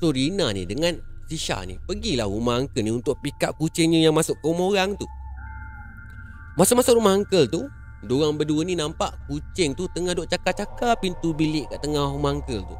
So 0.00 0.10
Rina 0.10 0.50
ni 0.50 0.64
dengan 0.64 0.96
si 1.28 1.36
Syah 1.36 1.62
ni 1.68 1.76
pergilah 1.78 2.26
rumah 2.26 2.58
uncle 2.58 2.82
ni 2.82 2.90
untuk 2.90 3.20
pick 3.20 3.38
up 3.44 3.54
kucingnya 3.60 4.02
yang 4.02 4.16
masuk 4.16 4.34
ke 4.40 4.44
rumah 4.48 4.66
orang 4.72 4.98
tu. 4.98 5.06
Masa 6.58 6.74
masuk 6.74 6.98
rumah 6.98 7.14
uncle 7.14 7.46
tu, 7.46 7.70
Diorang 7.98 8.38
berdua 8.38 8.62
ni 8.62 8.78
nampak 8.78 9.10
kucing 9.26 9.74
tu 9.74 9.90
tengah 9.90 10.14
duk 10.14 10.30
cakar-cakar 10.30 10.94
pintu 11.02 11.34
bilik 11.34 11.66
kat 11.66 11.82
tengah 11.82 12.14
rumah 12.14 12.38
uncle 12.38 12.62
tu. 12.62 12.76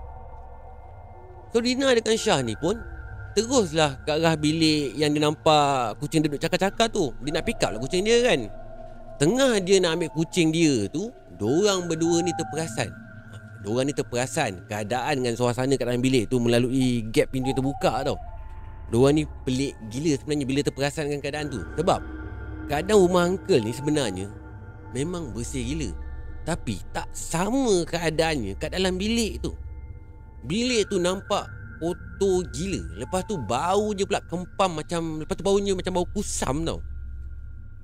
So 1.50 1.58
Rina 1.58 1.90
dengan 1.90 2.14
Syah 2.14 2.38
ni 2.38 2.54
pun 2.54 2.78
teruslah 3.34 3.98
ke 4.06 4.14
arah 4.14 4.38
bilik 4.38 4.94
yang 4.94 5.10
dia 5.10 5.26
nampak 5.26 5.98
kucing 5.98 6.22
dia 6.22 6.30
duk 6.30 6.38
cakar-cakar 6.38 6.86
tu. 6.86 7.10
Dia 7.26 7.34
nak 7.34 7.44
pick 7.50 7.58
up 7.66 7.74
lah 7.74 7.80
kucing 7.82 8.06
dia 8.06 8.22
kan. 8.22 8.46
Tengah 9.18 9.58
dia 9.58 9.82
nak 9.82 9.98
ambil 9.98 10.10
kucing 10.14 10.54
dia 10.54 10.86
tu, 10.86 11.10
diorang 11.34 11.90
berdua 11.90 12.22
ni 12.22 12.30
terperasan 12.38 12.94
Diorang 13.66 13.90
ni 13.90 13.94
terperasan 13.98 14.62
keadaan 14.70 15.18
dengan 15.18 15.34
suasana 15.34 15.74
kat 15.74 15.82
dalam 15.82 15.98
bilik 15.98 16.30
tu 16.30 16.38
melalui 16.38 17.02
gap 17.10 17.34
pintu 17.34 17.50
yang 17.50 17.58
terbuka 17.58 18.06
tau. 18.06 18.14
Diorang 18.94 19.18
ni 19.18 19.26
pelik 19.42 19.74
gila 19.90 20.14
sebenarnya 20.14 20.46
bila 20.46 20.60
terperasan 20.62 21.10
dengan 21.10 21.26
keadaan 21.26 21.50
tu. 21.50 21.58
Sebab 21.74 21.98
keadaan 22.68 23.00
rumah 23.00 23.24
uncle 23.26 23.58
ni 23.58 23.72
sebenarnya 23.72 24.28
memang 24.92 25.32
bersih 25.32 25.64
gila. 25.64 25.90
Tapi 26.44 26.80
tak 26.94 27.08
sama 27.12 27.84
keadaannya 27.84 28.56
kat 28.56 28.72
dalam 28.72 28.96
bilik 28.96 29.40
tu. 29.44 29.52
Bilik 30.46 30.88
tu 30.88 30.96
nampak 30.96 31.44
kotor 31.80 32.44
gila. 32.52 33.00
Lepas 33.00 33.24
tu 33.28 33.36
bau 33.36 33.92
je 33.92 34.04
pula 34.08 34.22
kempam 34.24 34.80
macam... 34.80 35.20
Lepas 35.20 35.36
tu 35.36 35.44
baunya 35.44 35.76
macam 35.76 35.92
bau 36.00 36.06
kusam 36.08 36.64
tau. 36.64 36.80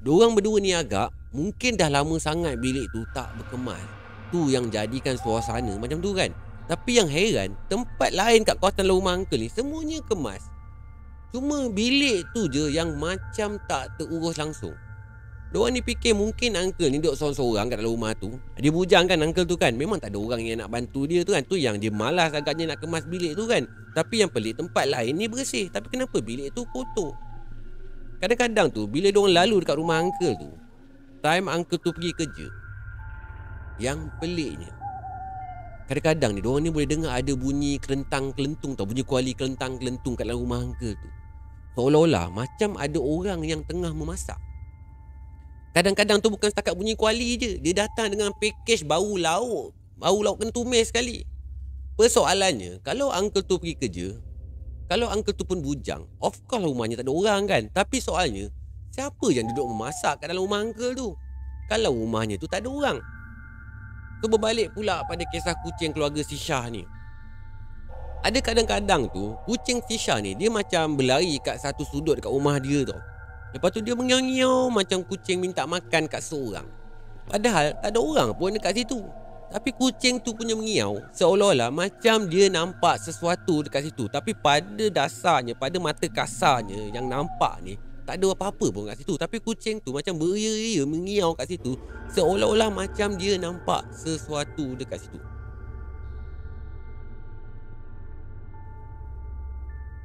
Diorang 0.05 0.37
berdua 0.37 0.61
ni 0.61 0.77
agak 0.77 1.13
mungkin 1.33 1.81
dah 1.81 1.89
lama 1.89 2.21
sangat 2.21 2.61
bilik 2.61 2.85
tu 2.93 3.01
tak 3.17 3.33
berkemas 3.41 3.81
tu 4.29 4.53
yang 4.53 4.69
jadikan 4.69 5.17
suasana 5.17 5.81
macam 5.81 6.03
tu 6.03 6.13
kan 6.13 6.29
Tapi 6.69 7.01
yang 7.01 7.09
heran 7.09 7.57
Tempat 7.73 8.13
lain 8.13 8.45
kat 8.45 8.61
kawasan 8.61 8.91
rumah 8.91 9.17
uncle 9.17 9.41
ni 9.41 9.49
Semuanya 9.49 10.05
kemas 10.05 10.45
Cuma 11.35 11.67
bilik 11.67 12.31
tu 12.31 12.47
je 12.47 12.71
yang 12.71 12.95
macam 12.95 13.59
tak 13.67 13.91
terurus 13.99 14.39
langsung. 14.39 14.79
Diorang 15.51 15.75
ni 15.75 15.83
fikir 15.83 16.15
mungkin 16.15 16.55
uncle 16.55 16.87
ni 16.87 17.03
duduk 17.03 17.19
seorang-seorang 17.19 17.75
kat 17.75 17.83
dalam 17.83 17.91
rumah 17.91 18.15
tu. 18.15 18.39
Dia 18.55 18.71
bujang 18.71 19.11
kan 19.11 19.19
uncle 19.19 19.43
tu 19.43 19.59
kan? 19.59 19.75
Memang 19.75 19.99
tak 19.99 20.15
ada 20.15 20.23
orang 20.23 20.47
yang 20.47 20.63
nak 20.63 20.71
bantu 20.71 21.11
dia 21.11 21.27
tu 21.27 21.35
kan? 21.35 21.43
Tu 21.43 21.59
yang 21.59 21.83
dia 21.83 21.91
malas 21.91 22.31
agaknya 22.31 22.75
nak 22.75 22.87
kemas 22.87 23.03
bilik 23.11 23.35
tu 23.35 23.51
kan? 23.51 23.67
Tapi 23.99 24.23
yang 24.23 24.31
pelik 24.31 24.63
tempat 24.63 24.87
lain 24.87 25.11
ni 25.19 25.27
bersih. 25.27 25.67
Tapi 25.75 25.91
kenapa 25.91 26.23
bilik 26.23 26.55
tu 26.55 26.63
kotor? 26.71 27.19
Kadang-kadang 28.23 28.71
tu 28.71 28.87
bila 28.87 29.11
diorang 29.11 29.35
lalu 29.35 29.67
dekat 29.67 29.77
rumah 29.79 29.99
uncle 30.07 30.33
tu 30.39 30.51
Time 31.19 31.51
uncle 31.51 31.83
tu 31.83 31.91
pergi 31.91 32.13
kerja 32.15 32.47
yang 33.83 34.07
peliknya 34.23 34.71
Kadang-kadang 35.91 36.39
ni 36.39 36.41
Diorang 36.41 36.63
ni 36.63 36.71
boleh 36.71 36.87
dengar 36.87 37.11
ada 37.11 37.35
bunyi 37.35 37.75
Kelentang 37.83 38.31
kelentung 38.33 38.79
tau. 38.79 38.87
Bunyi 38.87 39.03
kuali 39.03 39.35
kelentang 39.35 39.83
kelentung 39.83 40.15
Kat 40.15 40.31
dalam 40.31 40.47
rumah 40.47 40.63
uncle 40.63 40.95
tu 40.95 41.09
Seolah-olah 41.75 42.31
Macam 42.31 42.79
ada 42.79 42.99
orang 43.03 43.43
yang 43.43 43.61
tengah 43.67 43.91
memasak. 43.91 44.39
Kadang-kadang 45.75 46.23
tu 46.23 46.31
bukan 46.31 46.55
setakat 46.55 46.79
bunyi 46.79 46.95
kuali 46.95 47.35
je. 47.35 47.59
Dia 47.59 47.87
datang 47.87 48.15
dengan 48.15 48.31
package 48.39 48.87
bau 48.87 49.19
lauk. 49.19 49.75
Bau 49.99 50.23
lauk 50.23 50.39
kena 50.43 50.55
tumis 50.55 50.91
sekali. 50.91 51.27
Persoalannya 51.95 52.83
Kalau 52.83 53.15
uncle 53.15 53.47
tu 53.47 53.55
pergi 53.55 53.79
kerja 53.79 54.09
Kalau 54.91 55.07
uncle 55.15 55.31
tu 55.31 55.47
pun 55.47 55.63
bujang 55.63 56.03
Of 56.19 56.43
course 56.51 56.67
rumahnya 56.67 56.99
tak 56.99 57.07
ada 57.07 57.15
orang 57.15 57.47
kan. 57.47 57.63
Tapi 57.71 58.03
soalnya 58.03 58.51
Siapa 58.95 59.27
yang 59.35 59.51
duduk 59.51 59.75
memasak 59.75 60.23
kat 60.23 60.31
dalam 60.31 60.47
rumah 60.47 60.63
uncle 60.63 60.95
tu? 60.95 61.19
Kalau 61.67 61.91
rumahnya 61.91 62.39
tu 62.39 62.47
tak 62.47 62.63
ada 62.63 62.71
orang. 62.71 62.99
Tu 64.23 64.31
berbalik 64.31 64.71
pula 64.71 65.03
pada 65.11 65.27
kisah 65.27 65.59
kucing 65.67 65.91
keluarga 65.91 66.23
si 66.23 66.39
Syah 66.39 66.71
ni. 66.71 66.87
Ada 68.25 68.41
kadang-kadang 68.41 69.13
tu, 69.13 69.37
kucing 69.45 69.85
si 69.85 70.01
Syah 70.01 70.17
ni 70.17 70.33
dia 70.33 70.49
macam 70.49 70.97
berlari 70.97 71.37
kat 71.45 71.61
satu 71.61 71.85
sudut 71.85 72.17
dekat 72.17 72.33
rumah 72.33 72.57
dia 72.57 72.81
tu. 72.81 72.97
Lepas 73.53 73.69
tu 73.69 73.85
dia 73.85 73.93
mengiau-ngiau 73.93 74.73
macam 74.73 75.05
kucing 75.05 75.45
minta 75.45 75.69
makan 75.69 76.09
kat 76.09 76.25
seorang. 76.25 76.65
Padahal 77.29 77.77
tak 77.85 77.93
ada 77.93 78.01
orang 78.01 78.33
pun 78.33 78.57
dekat 78.57 78.81
situ. 78.81 79.05
Tapi 79.53 79.77
kucing 79.77 80.25
tu 80.25 80.33
punya 80.33 80.57
mengiau 80.57 81.05
seolah-olah 81.13 81.69
macam 81.69 82.25
dia 82.25 82.49
nampak 82.49 82.97
sesuatu 82.97 83.61
dekat 83.61 83.93
situ. 83.93 84.09
Tapi 84.09 84.33
pada 84.33 84.89
dasarnya, 84.89 85.53
pada 85.53 85.77
mata 85.77 86.09
kasarnya 86.09 86.97
yang 86.97 87.05
nampak 87.05 87.61
ni, 87.61 87.77
Tak 88.05 88.21
ada 88.21 88.37
apa-apa 88.37 88.69
pun 88.69 88.85
kat 88.85 89.01
situ 89.01 89.17
Tapi 89.17 89.41
kucing 89.41 89.81
tu 89.81 89.97
macam 89.97 90.21
beria-ria 90.21 90.85
mengiau 90.85 91.33
kat 91.33 91.57
situ 91.57 91.73
Seolah-olah 92.13 92.69
macam 92.69 93.17
dia 93.17 93.41
nampak 93.41 93.89
sesuatu 93.97 94.77
dekat 94.77 95.09
situ 95.09 95.34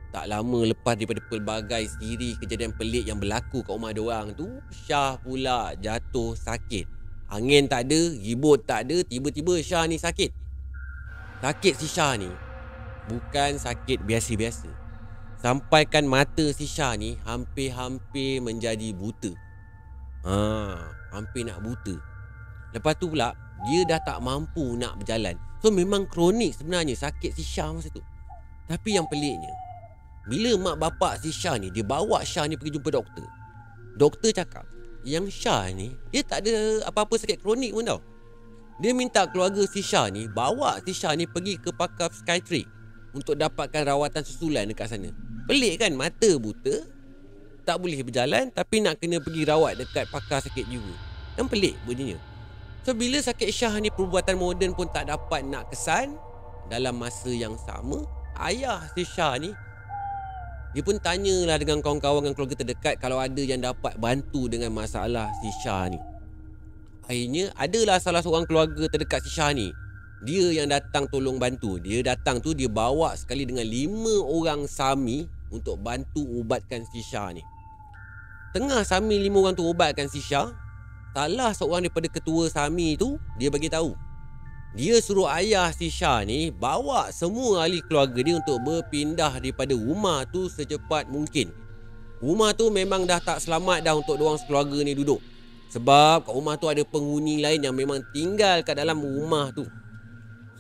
Tak 0.09 0.25
lama 0.25 0.65
lepas 0.65 0.97
daripada 0.97 1.21
pelbagai 1.21 1.85
siri 1.85 2.33
kejadian 2.41 2.73
pelik 2.73 3.05
yang 3.05 3.21
berlaku 3.21 3.61
kat 3.61 3.69
rumah 3.77 3.93
diorang 3.93 4.33
tu 4.33 4.49
Syah 4.73 5.21
pula 5.21 5.77
jatuh 5.77 6.33
sakit. 6.33 6.89
Angin 7.29 7.69
tak 7.69 7.85
ada, 7.85 8.01
ribut 8.17 8.65
tak 8.65 8.89
ada 8.89 9.05
Tiba-tiba 9.05 9.61
Syah 9.61 9.85
ni 9.85 10.01
sakit. 10.01 10.33
Sakit 11.45 11.73
si 11.77 11.85
Syah 11.85 12.17
ni 12.17 12.29
Bukan 13.05 13.61
sakit 13.61 14.01
biasa-biasa. 14.01 14.65
Sampaikan 15.37 16.09
mata 16.09 16.49
si 16.57 16.65
Syah 16.65 16.97
ni 16.97 17.21
Hampir-hampir 17.21 18.41
menjadi 18.41 18.89
buta. 18.97 19.29
Ha, 20.25 20.35
Hampir 21.13 21.45
nak 21.45 21.61
buta. 21.61 21.93
Lepas 22.73 22.97
tu 22.97 23.13
pula 23.13 23.37
Dia 23.69 23.85
dah 23.85 24.01
tak 24.01 24.25
mampu 24.25 24.73
nak 24.73 24.97
berjalan. 24.97 25.37
So 25.61 25.69
memang 25.69 26.09
kronik 26.09 26.57
sebenarnya 26.57 26.97
sakit 26.97 27.29
si 27.29 27.45
Syah 27.45 27.77
masa 27.77 27.93
tu. 27.93 28.01
Tapi 28.65 28.97
yang 28.97 29.05
peliknya 29.05 29.68
bila 30.29 30.53
mak 30.61 30.77
bapak 30.77 31.25
si 31.25 31.33
Syah 31.33 31.57
ni 31.57 31.73
Dia 31.73 31.81
bawa 31.81 32.21
Syah 32.21 32.45
ni 32.45 32.53
pergi 32.53 32.77
jumpa 32.77 32.93
doktor. 32.93 33.25
Doktor 33.97 34.29
cakap 34.29 34.69
Yang 35.01 35.41
Syah 35.41 35.73
ni 35.73 35.97
Dia 36.13 36.21
tak 36.21 36.45
ada 36.45 36.85
apa-apa 36.85 37.17
sakit 37.17 37.41
kronik 37.41 37.73
pun 37.73 37.81
tau. 37.81 37.99
Dia 38.77 38.93
minta 38.93 39.25
keluarga 39.25 39.65
si 39.65 39.81
Syah 39.81 40.13
ni 40.13 40.29
Bawa 40.29 40.77
si 40.85 40.93
Syah 40.93 41.17
ni 41.17 41.25
pergi 41.25 41.57
ke 41.57 41.73
pakar 41.73 42.13
psikiatrik 42.13 42.69
Untuk 43.17 43.41
dapatkan 43.41 43.89
rawatan 43.89 44.21
susulan 44.21 44.69
dekat 44.69 44.93
sana. 44.93 45.09
Pelik 45.49 45.81
kan? 45.81 45.97
Mata 45.97 46.29
buta 46.37 46.85
Tak 47.65 47.81
boleh 47.81 48.05
berjalan 48.05 48.53
Tapi 48.53 48.85
nak 48.85 49.01
kena 49.01 49.17
pergi 49.17 49.49
rawat 49.49 49.81
dekat 49.81 50.13
pakar 50.13 50.45
sakit 50.45 50.69
jiwa 50.69 50.93
Kan 51.33 51.49
pelik 51.49 51.73
bunyinya. 51.89 52.21
So 52.85 52.93
bila 52.93 53.17
sakit 53.17 53.49
Syah 53.49 53.73
ni 53.81 53.89
perubatan 53.89 54.37
moden 54.37 54.77
pun 54.77 54.85
tak 54.93 55.09
dapat 55.09 55.41
nak 55.41 55.73
kesan 55.73 56.13
Dalam 56.69 57.01
masa 57.01 57.33
yang 57.33 57.57
sama 57.57 58.05
Ayah 58.37 58.85
si 58.93 59.03
Syah 59.03 59.35
ni 59.41 59.51
dia 60.69 60.85
pun 60.85 61.01
tanyalah 61.01 61.57
dengan 61.57 61.81
kawan-kawan 61.81 62.21
dan 62.21 62.37
keluarga 62.37 62.61
terdekat 62.61 63.01
kalau 63.01 63.17
ada 63.17 63.41
yang 63.41 63.57
dapat 63.57 63.97
bantu 63.97 64.45
dengan 64.45 64.69
masalah 64.69 65.25
si 65.41 65.49
Syah 65.65 65.89
ni. 65.89 65.99
Akhirnya 67.09 67.49
adalah 67.57 67.97
salah 67.97 68.21
seorang 68.21 68.45
keluarga 68.45 68.85
terdekat 68.85 69.25
si 69.25 69.33
Syah 69.33 69.49
ni. 69.49 69.73
Dia 70.21 70.61
yang 70.61 70.69
datang 70.69 71.09
tolong 71.09 71.41
bantu. 71.41 71.81
Dia 71.81 72.05
datang 72.05 72.37
tu 72.37 72.53
dia 72.53 72.69
bawa 72.69 73.17
sekali 73.17 73.49
dengan 73.49 73.65
lima 73.65 74.21
orang 74.29 74.69
sami 74.69 75.25
untuk 75.49 75.81
bantu 75.81 76.21
ubatkan 76.21 76.85
si 76.93 77.01
Syah 77.01 77.33
ni. 77.33 77.41
Tengah 78.53 78.85
sami 78.85 79.17
lima 79.17 79.41
orang 79.41 79.57
tu 79.57 79.65
ubatkan 79.65 80.05
si 80.05 80.21
Syah, 80.21 80.53
salah 81.17 81.49
seorang 81.49 81.89
daripada 81.89 82.05
ketua 82.13 82.45
sami 82.45 82.93
tu 82.93 83.17
dia 83.41 83.49
bagi 83.49 83.73
tahu 83.73 84.08
dia 84.77 85.01
suruh 85.01 85.25
ayah 85.33 85.73
si 85.73 85.89
Syah 85.89 86.21
ni 86.21 86.53
bawa 86.53 87.09
semua 87.09 87.65
ahli 87.65 87.81
keluarga 87.81 88.21
dia 88.21 88.37
untuk 88.37 88.61
berpindah 88.61 89.41
daripada 89.41 89.73
rumah 89.73 90.29
tu 90.29 90.45
secepat 90.45 91.09
mungkin. 91.09 91.49
Rumah 92.21 92.53
tu 92.53 92.69
memang 92.69 93.09
dah 93.09 93.17
tak 93.17 93.41
selamat 93.41 93.81
dah 93.81 93.97
untuk 93.97 94.21
diorang 94.21 94.37
sekeluarga 94.37 94.77
ni 94.85 94.93
duduk. 94.93 95.17
Sebab 95.73 96.29
kat 96.29 96.33
rumah 96.33 96.53
tu 96.61 96.69
ada 96.69 96.85
penghuni 96.85 97.41
lain 97.41 97.65
yang 97.65 97.73
memang 97.73 98.05
tinggal 98.13 98.61
kat 98.61 98.77
dalam 98.77 99.01
rumah 99.01 99.49
tu. 99.49 99.65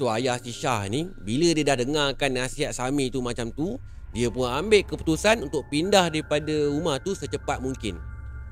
So 0.01 0.09
ayah 0.09 0.41
si 0.41 0.57
Syah 0.57 0.89
ni 0.89 1.05
bila 1.21 1.53
dia 1.53 1.61
dah 1.69 1.77
dengarkan 1.77 2.33
nasihat 2.33 2.73
Sami 2.73 3.13
tu 3.13 3.21
macam 3.21 3.53
tu, 3.53 3.77
dia 4.09 4.33
pun 4.33 4.49
ambil 4.49 4.89
keputusan 4.89 5.45
untuk 5.45 5.69
pindah 5.69 6.09
daripada 6.09 6.73
rumah 6.73 6.97
tu 6.97 7.13
secepat 7.13 7.61
mungkin. 7.61 8.01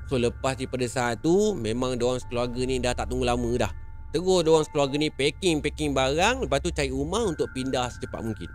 So 0.06 0.22
lepas 0.22 0.54
daripada 0.54 0.86
saat 0.86 1.18
tu 1.18 1.58
memang 1.58 1.98
diorang 1.98 2.22
sekeluarga 2.22 2.62
ni 2.62 2.78
dah 2.78 2.94
tak 2.94 3.10
tunggu 3.10 3.26
lama 3.26 3.50
dah. 3.58 3.87
Terus 4.08 4.40
diorang 4.44 4.64
sekeluarga 4.64 4.96
ni 4.96 5.12
packing-packing 5.12 5.92
barang 5.92 6.48
Lepas 6.48 6.64
tu 6.64 6.72
cari 6.72 6.88
rumah 6.88 7.28
untuk 7.28 7.52
pindah 7.52 7.92
secepat 7.92 8.24
mungkin 8.24 8.48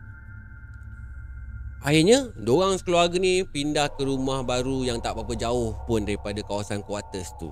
Akhirnya, 1.83 2.31
diorang 2.39 2.79
sekeluarga 2.79 3.19
ni 3.19 3.43
pindah 3.43 3.91
ke 3.91 4.07
rumah 4.07 4.39
baru 4.39 4.87
yang 4.87 5.03
tak 5.03 5.19
berapa 5.19 5.35
jauh 5.35 5.75
pun 5.83 6.07
daripada 6.07 6.39
kawasan 6.39 6.79
quarters 6.79 7.35
tu. 7.35 7.51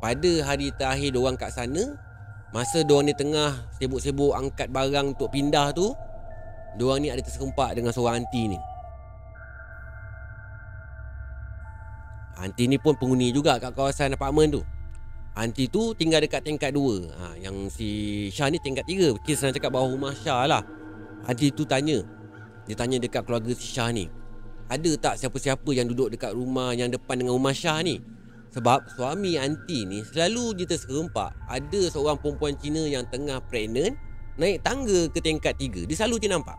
Pada 0.00 0.32
hari 0.48 0.72
terakhir 0.80 1.12
diorang 1.12 1.36
kat 1.36 1.52
sana, 1.52 1.92
masa 2.56 2.80
diorang 2.80 3.12
ni 3.12 3.14
tengah 3.14 3.52
sibuk-sibuk 3.76 4.32
angkat 4.32 4.72
barang 4.72 5.12
untuk 5.12 5.28
pindah 5.28 5.76
tu, 5.76 5.92
diorang 6.80 7.04
ni 7.04 7.12
ada 7.12 7.20
terserempak 7.20 7.76
dengan 7.76 7.92
seorang 7.92 8.24
aunty 8.24 8.56
ni. 8.56 8.58
Aunty 12.40 12.64
ni 12.64 12.80
pun 12.80 12.96
penghuni 12.96 13.28
juga 13.28 13.60
kat 13.60 13.76
kawasan 13.76 14.16
apartmen 14.16 14.56
tu. 14.56 14.64
Aunty 15.38 15.70
tu 15.70 15.94
tinggal 15.94 16.18
dekat 16.26 16.42
tingkat 16.42 16.74
2 16.74 17.06
ha, 17.14 17.38
Yang 17.38 17.56
si 17.78 17.88
Syah 18.34 18.50
ni 18.50 18.58
tingkat 18.58 18.82
3 18.82 19.14
Kes 19.22 19.38
senang 19.38 19.54
cakap 19.54 19.70
bawah 19.70 19.94
rumah 19.94 20.10
Syah 20.10 20.50
lah. 20.50 20.62
Aunty 21.30 21.54
tu 21.54 21.62
tanya. 21.62 22.02
Dia 22.66 22.74
tanya 22.74 22.98
dekat 22.98 23.22
keluarga 23.22 23.54
si 23.54 23.70
Syah 23.70 23.94
ni. 23.94 24.10
Ada 24.70 24.90
tak 24.98 25.14
siapa-siapa 25.22 25.70
yang 25.74 25.90
duduk 25.90 26.14
dekat 26.14 26.34
rumah 26.34 26.74
Yang 26.74 26.98
depan 26.98 27.22
dengan 27.22 27.34
rumah 27.38 27.54
Syah 27.54 27.82
ni? 27.82 28.02
Sebab 28.50 28.90
suami 28.98 29.38
aunty 29.38 29.86
ni 29.86 30.02
Selalu 30.02 30.58
dia 30.58 30.66
terserempak 30.66 31.34
Ada 31.46 31.90
seorang 31.94 32.18
perempuan 32.18 32.58
Cina 32.58 32.82
yang 32.82 33.06
tengah 33.06 33.38
pregnant 33.46 33.94
Naik 34.38 34.62
tangga 34.66 35.06
ke 35.10 35.22
tingkat 35.22 35.54
3 35.54 35.86
Dia 35.86 35.96
selalu 35.98 36.26
dia 36.26 36.30
nampak. 36.34 36.58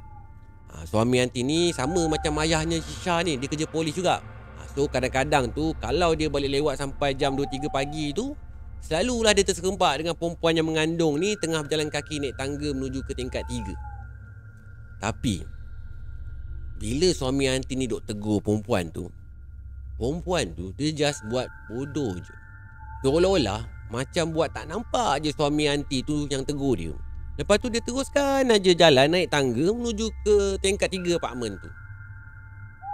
Ha, 0.71 0.87
Suami 0.87 1.19
aunty 1.19 1.43
ni 1.43 1.75
sama 1.75 2.07
macam 2.07 2.39
ayahnya 2.39 2.79
si 2.79 2.93
Syah 3.03 3.19
ni. 3.27 3.35
Dia 3.35 3.47
kerja 3.51 3.67
polis 3.67 3.91
juga. 3.91 4.23
Ha, 4.23 4.63
So 4.71 4.87
kadang-kadang 4.87 5.51
tu 5.51 5.75
Kalau 5.79 6.15
dia 6.15 6.31
balik 6.31 6.51
lewat 6.51 6.79
sampai 6.79 7.15
jam 7.15 7.35
2-3 7.35 7.67
pagi 7.67 8.15
tu 8.15 8.31
Selalulah 8.81 9.37
dia 9.37 9.45
terserempak 9.45 10.01
dengan 10.01 10.17
perempuan 10.17 10.57
yang 10.57 10.65
mengandung 10.65 11.21
ni 11.21 11.37
Tengah 11.37 11.61
berjalan 11.61 11.93
kaki 11.93 12.17
naik 12.17 12.33
tangga 12.33 12.73
menuju 12.73 13.05
ke 13.05 13.13
tingkat 13.13 13.45
tiga. 13.45 13.77
Tapi 14.97 15.45
Bila 16.81 17.13
suami 17.13 17.45
aunty 17.45 17.77
ni 17.77 17.85
duk 17.85 18.01
tegur 18.09 18.41
perempuan 18.41 18.89
tu 18.89 19.09
Perempuan 20.01 20.49
tu 20.57 20.73
dia 20.73 20.89
just 20.93 21.21
buat 21.29 21.45
bodoh 21.69 22.17
je. 22.17 22.35
Seolah-olah 23.05 23.69
macam 23.93 24.33
buat 24.33 24.49
tak 24.49 24.65
nampak 24.65 25.21
je 25.21 25.29
suami 25.29 25.69
aunty 25.69 26.01
tu 26.01 26.25
yang 26.25 26.41
tegur 26.41 26.73
dia. 26.73 26.93
Lepas 27.37 27.61
tu 27.61 27.69
dia 27.69 27.85
teruskan 27.85 28.49
aja 28.49 28.71
jalan 28.73 29.13
naik 29.13 29.29
tangga 29.29 29.69
menuju 29.69 30.09
ke 30.25 30.35
tingkat 30.61 30.89
tiga 30.89 31.21
apartmen 31.21 31.53
tu 31.61 31.69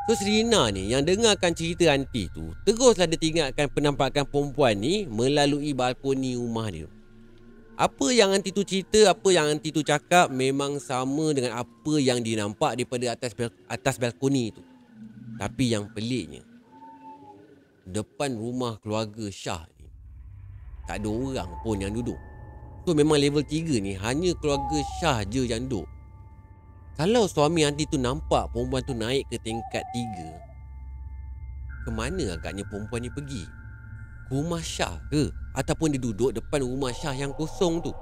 So 0.08 0.16
Serina 0.16 0.72
ni 0.72 0.96
yang 0.96 1.04
dengarkan 1.04 1.52
cerita 1.52 1.92
anti 1.92 2.32
tu 2.32 2.56
Teruslah 2.64 3.12
dia 3.12 3.20
teringatkan 3.20 3.68
penampakan 3.68 4.24
perempuan 4.24 4.80
ni 4.80 5.04
Melalui 5.04 5.76
balkoni 5.76 6.40
rumah 6.40 6.72
dia. 6.72 6.88
Apa 7.76 8.16
yang 8.16 8.32
anti 8.32 8.56
tu 8.56 8.64
cerita 8.64 9.12
Apa 9.12 9.36
yang 9.36 9.52
anti 9.52 9.68
tu 9.68 9.84
cakap 9.84 10.32
Memang 10.32 10.80
sama 10.80 11.36
dengan 11.36 11.60
apa 11.60 11.94
yang 12.00 12.24
dia 12.24 12.40
nampak 12.40 12.80
Daripada 12.80 13.20
atas 13.20 13.36
atas 13.68 14.00
balkoni 14.00 14.56
tu. 14.56 14.64
Tapi 15.36 15.76
yang 15.76 15.92
peliknya 15.92 16.40
Depan 17.84 18.32
rumah 18.40 18.80
keluarga 18.80 19.28
Syah 19.28 19.68
ni 19.76 19.92
Tak 20.88 21.04
ada 21.04 21.10
orang 21.12 21.52
pun 21.68 21.84
yang 21.84 21.92
duduk. 21.92 22.20
So 22.88 22.96
memang 22.96 23.20
level 23.20 23.44
3 23.44 23.84
ni 23.84 24.00
Hanya 24.00 24.32
keluarga 24.40 24.80
Syah 25.04 25.28
je 25.28 25.44
yang 25.44 25.68
duduk 25.68 25.97
kalau 26.98 27.30
suami 27.30 27.62
Andi 27.62 27.86
tu 27.86 28.02
nampak 28.02 28.50
perempuan 28.50 28.82
tu 28.82 28.98
naik 28.98 29.30
ke 29.30 29.38
tingkat 29.38 29.86
tiga 29.94 30.34
Ke 31.86 31.94
mana 31.94 32.34
agaknya 32.34 32.66
perempuan 32.66 33.06
ni 33.06 33.14
pergi? 33.14 33.46
Rumah 34.34 34.66
Syah 34.66 34.98
ke? 35.14 35.30
Ataupun 35.54 35.94
dia 35.94 36.02
duduk 36.02 36.34
depan 36.34 36.66
rumah 36.66 36.90
Syah 36.90 37.14
yang 37.14 37.38
kosong 37.38 37.86
tu? 37.86 37.94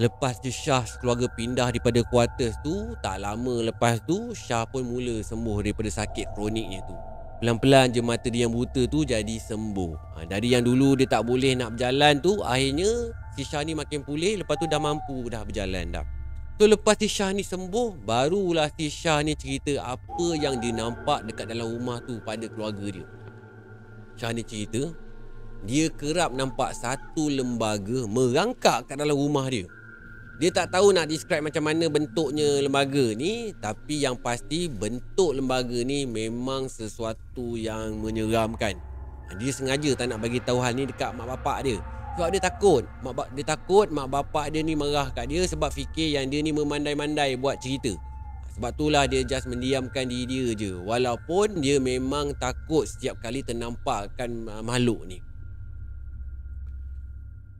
Lepas 0.00 0.40
tu 0.40 0.48
Syah 0.48 0.80
keluarga 0.96 1.28
pindah 1.28 1.68
daripada 1.68 2.00
quarters 2.08 2.56
tu 2.64 2.96
Tak 3.04 3.20
lama 3.20 3.60
lepas 3.68 4.00
tu 4.08 4.32
Syah 4.32 4.64
pun 4.64 4.80
mula 4.80 5.20
sembuh 5.20 5.60
daripada 5.60 5.92
sakit 5.92 6.32
kroniknya 6.32 6.80
tu 6.88 6.96
Pelan-pelan 7.44 7.92
je 7.92 8.00
mata 8.00 8.32
dia 8.32 8.48
yang 8.48 8.56
buta 8.56 8.88
tu 8.88 9.04
jadi 9.04 9.36
sembuh 9.36 9.92
ha, 10.16 10.24
Dari 10.24 10.56
yang 10.56 10.64
dulu 10.64 10.96
dia 10.96 11.04
tak 11.04 11.20
boleh 11.28 11.52
nak 11.52 11.76
berjalan 11.76 12.16
tu 12.24 12.40
Akhirnya 12.40 13.12
si 13.36 13.44
Syah 13.44 13.60
ni 13.60 13.76
makin 13.76 14.00
pulih 14.08 14.40
Lepas 14.40 14.56
tu 14.56 14.64
dah 14.64 14.80
mampu 14.80 15.28
dah 15.28 15.44
berjalan 15.44 15.92
dah 15.92 16.15
So 16.56 16.64
lepas 16.64 16.96
si 16.96 17.12
ni 17.36 17.44
sembuh 17.44 18.00
Barulah 18.00 18.72
si 18.72 18.88
ni 19.28 19.36
cerita 19.36 19.92
Apa 19.92 20.32
yang 20.40 20.56
dia 20.56 20.72
nampak 20.72 21.28
dekat 21.28 21.52
dalam 21.52 21.68
rumah 21.68 22.00
tu 22.00 22.16
Pada 22.24 22.48
keluarga 22.48 22.96
dia. 22.96 23.04
Syah 24.16 24.32
ni 24.32 24.40
cerita 24.40 24.88
Dia 25.68 25.92
kerap 25.92 26.32
nampak 26.32 26.72
satu 26.72 27.28
lembaga 27.28 28.08
Merangkak 28.08 28.88
kat 28.88 28.96
dalam 28.96 29.20
rumah 29.20 29.44
dia. 29.52 29.68
Dia 30.40 30.48
tak 30.48 30.72
tahu 30.72 30.96
nak 30.96 31.12
describe 31.12 31.44
macam 31.44 31.60
mana 31.60 31.92
bentuknya 31.92 32.64
lembaga 32.64 33.12
ni 33.12 33.52
Tapi 33.52 34.08
yang 34.08 34.16
pasti 34.16 34.72
bentuk 34.72 35.36
lembaga 35.36 35.76
ni 35.84 36.08
Memang 36.08 36.72
sesuatu 36.72 37.60
yang 37.60 38.00
menyeramkan. 38.00 38.80
Dia 39.36 39.52
sengaja 39.52 39.92
tak 39.92 40.08
nak 40.08 40.24
bagi 40.24 40.40
tahu 40.40 40.64
hal 40.64 40.72
ni 40.72 40.88
dekat 40.88 41.12
mak 41.12 41.28
bapak 41.36 41.68
dia 41.68 41.76
sebab 42.16 42.32
dia 42.32 42.40
takut 42.40 42.82
mak 43.04 43.28
Dia 43.36 43.44
takut 43.44 43.92
mak 43.92 44.08
bapak 44.08 44.48
dia 44.48 44.64
ni 44.64 44.72
marah 44.72 45.12
kat 45.12 45.28
dia 45.28 45.44
Sebab 45.44 45.68
fikir 45.68 46.16
yang 46.16 46.32
dia 46.32 46.40
ni 46.40 46.48
memandai-mandai 46.48 47.36
buat 47.36 47.60
cerita 47.60 47.92
sebab 48.56 48.72
itulah 48.72 49.04
dia 49.04 49.20
just 49.20 49.52
mendiamkan 49.52 50.08
diri 50.08 50.24
dia 50.24 50.56
je. 50.56 50.72
Walaupun 50.80 51.60
dia 51.60 51.76
memang 51.76 52.32
takut 52.40 52.88
setiap 52.88 53.20
kali 53.20 53.44
ternampakkan 53.44 54.48
uh, 54.48 54.64
makhluk 54.64 55.04
ni. 55.04 55.20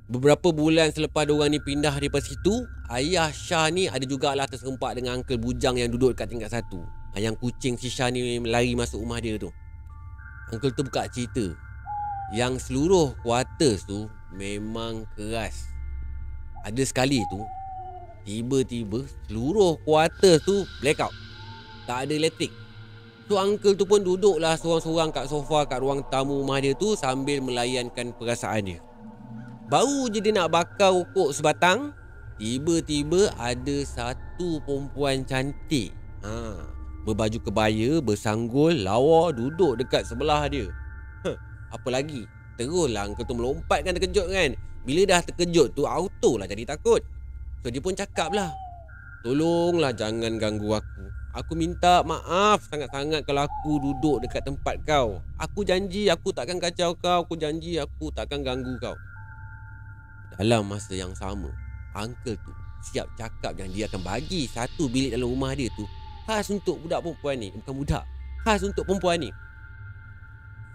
Beberapa 0.09 0.57
bulan 0.57 0.89
selepas 0.97 1.29
orang 1.29 1.53
ni 1.53 1.61
pindah 1.61 1.93
daripada 1.93 2.25
situ, 2.25 2.65
ayah 2.89 3.29
Syah 3.29 3.69
ni 3.69 3.93
ada 3.93 4.01
jugalah 4.09 4.49
terserempak 4.49 4.97
dengan 4.97 5.21
uncle 5.21 5.37
bujang 5.37 5.77
yang 5.77 5.93
duduk 5.93 6.17
dekat 6.17 6.33
tingkat 6.33 6.49
satu. 6.49 6.81
Ah, 7.13 7.21
yang 7.21 7.37
kucing 7.37 7.77
si 7.77 7.93
Syah 7.93 8.09
ni 8.09 8.41
lari 8.41 8.73
masuk 8.73 9.05
rumah 9.05 9.21
dia 9.21 9.37
tu. 9.37 9.53
Uncle 10.49 10.73
tu 10.73 10.81
buka 10.81 11.13
cerita. 11.13 11.53
Yang 12.33 12.73
seluruh 12.73 13.21
quarters 13.21 13.85
tu 13.85 14.09
memang 14.37 15.09
keras. 15.17 15.67
Ada 16.63 16.83
sekali 16.85 17.25
tu, 17.33 17.41
tiba-tiba 18.29 19.03
seluruh 19.27 19.81
quarters 19.83 20.45
tu 20.45 20.63
blackout. 20.85 21.13
Tak 21.89 22.07
ada 22.07 22.13
elektrik. 22.15 22.53
So 23.27 23.43
uncle 23.43 23.75
tu 23.75 23.89
pun 23.91 24.07
duduklah 24.07 24.55
seorang-seorang 24.55 25.11
kat 25.11 25.27
sofa 25.27 25.67
kat 25.67 25.83
ruang 25.83 26.07
tamu 26.07 26.47
rumah 26.47 26.63
dia 26.63 26.79
tu 26.79 26.95
sambil 26.95 27.43
melayankan 27.43 28.15
perasaan 28.15 28.71
dia. 28.71 28.79
Baru 29.67 30.07
je 30.07 30.23
dia 30.23 30.31
nak 30.31 30.55
bakar 30.55 30.95
rokok 30.95 31.35
sebatang 31.35 31.91
Tiba-tiba 32.39 33.35
ada 33.35 33.77
satu 33.83 34.63
perempuan 34.63 35.27
cantik 35.27 35.91
ha, 36.23 36.55
Berbaju 37.03 37.39
kebaya, 37.43 37.99
bersanggul, 37.99 38.87
lawa 38.87 39.35
Duduk 39.35 39.83
dekat 39.83 40.07
sebelah 40.07 40.47
dia 40.47 40.71
Apa 41.75 41.89
lagi? 41.91 42.31
Teruslah 42.57 43.13
uncle 43.13 43.25
tu 43.29 43.37
melompat 43.37 43.85
kan 43.85 43.93
terkejut 43.93 44.27
kan. 44.33 44.51
Bila 44.83 45.03
dah 45.05 45.21
terkejut 45.25 45.77
tu 45.77 45.85
auto 45.85 46.41
lah 46.41 46.49
jadi 46.49 46.65
takut. 46.65 47.05
So 47.61 47.69
dia 47.69 47.83
pun 47.83 47.93
cakap 47.93 48.33
lah 48.33 48.53
Tolonglah 49.27 49.91
jangan 49.91 50.39
ganggu 50.39 50.79
aku. 50.79 51.05
Aku 51.35 51.59
minta 51.59 51.99
maaf 52.07 52.63
sangat-sangat 52.71 53.27
kalau 53.27 53.43
aku 53.43 53.83
duduk 53.83 54.23
dekat 54.23 54.47
tempat 54.47 54.79
kau. 54.87 55.19
Aku 55.35 55.67
janji 55.67 56.07
aku 56.07 56.31
takkan 56.31 56.63
kacau 56.63 56.95
kau. 56.95 57.27
Aku 57.27 57.35
janji 57.35 57.75
aku 57.75 58.15
takkan 58.15 58.47
ganggu 58.47 58.79
kau. 58.79 58.95
Dalam 60.39 60.71
masa 60.71 60.95
yang 60.95 61.11
sama 61.19 61.51
Uncle 61.99 62.39
tu 62.39 62.53
siap 62.87 63.11
cakap 63.19 63.57
yang 63.59 63.73
dia 63.73 63.89
akan 63.89 64.05
bagi 64.05 64.45
Satu 64.45 64.85
bilik 64.85 65.17
dalam 65.17 65.33
rumah 65.33 65.57
dia 65.57 65.73
tu 65.73 65.89
Khas 66.29 66.53
untuk 66.53 66.79
budak 66.87 67.03
perempuan 67.03 67.41
ni. 67.41 67.49
Bukan 67.51 67.75
budak 67.83 68.05
Khas 68.47 68.63
untuk 68.63 68.87
perempuan 68.87 69.27
ni 69.27 69.31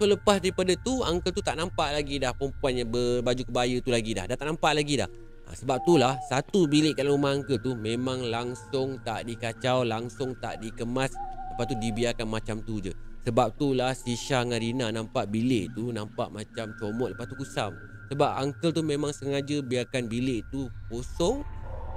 Lepas 0.06 0.42
daripada 0.42 0.74
tu 0.80 1.02
Uncle 1.06 1.34
tu 1.34 1.42
tak 1.46 1.58
nampak 1.58 1.94
lagi 1.94 2.18
dah 2.18 2.34
Perempuan 2.34 2.74
yang 2.74 2.90
berbaju 2.90 3.42
kebaya 3.46 3.78
tu 3.82 3.90
lagi 3.94 4.12
dah. 4.18 4.26
Dah 4.26 4.36
tak 4.38 4.48
nampak 4.50 4.74
lagi 4.74 4.98
dah. 4.98 5.10
Ha, 5.46 5.58
Sebab 5.58 5.78
tu 5.86 5.98
lah 6.02 6.18
Satu 6.26 6.66
bilik 6.66 6.98
dalam 6.98 7.18
rumah 7.18 7.38
Uncle 7.38 7.62
tu 7.62 7.78
Memang 7.78 8.26
langsung 8.26 8.98
tak 9.06 9.30
dikacau 9.30 9.86
Langsung 9.86 10.34
tak 10.42 10.62
dikemas. 10.62 11.14
Lepas 11.54 11.66
tu 11.70 11.76
dibiarkan 11.78 12.28
macam 12.28 12.64
tu 12.64 12.82
je. 12.82 12.94
Sebab 13.22 13.54
tu 13.54 13.78
lah 13.78 13.94
si 13.94 14.18
Syah 14.18 14.42
dengan 14.42 14.60
Rina 14.60 14.88
nampak 14.90 15.30
bilik 15.30 15.78
tu 15.78 15.94
Nampak 15.94 16.34
macam 16.34 16.74
comot 16.82 17.14
Lepas 17.14 17.30
tu 17.30 17.38
kusam. 17.38 17.78
Sebab 18.12 18.32
uncle 18.44 18.76
tu 18.76 18.82
memang 18.84 19.16
sengaja 19.16 19.62
biarkan 19.64 20.10
bilik 20.10 20.44
tu 20.50 20.68
kosong 20.90 21.46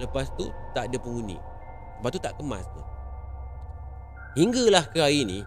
Lepas 0.03 0.27
tu 0.35 0.51
tak 0.75 0.91
ada 0.91 0.99
penghuni. 0.99 1.39
Lepas 2.03 2.11
tu 2.11 2.21
tak 2.21 2.35
kemas 2.35 2.67
tu. 2.67 2.83
Hinggalah 4.35 4.91
ke 4.91 4.99
hari 4.99 5.23
ni 5.23 5.41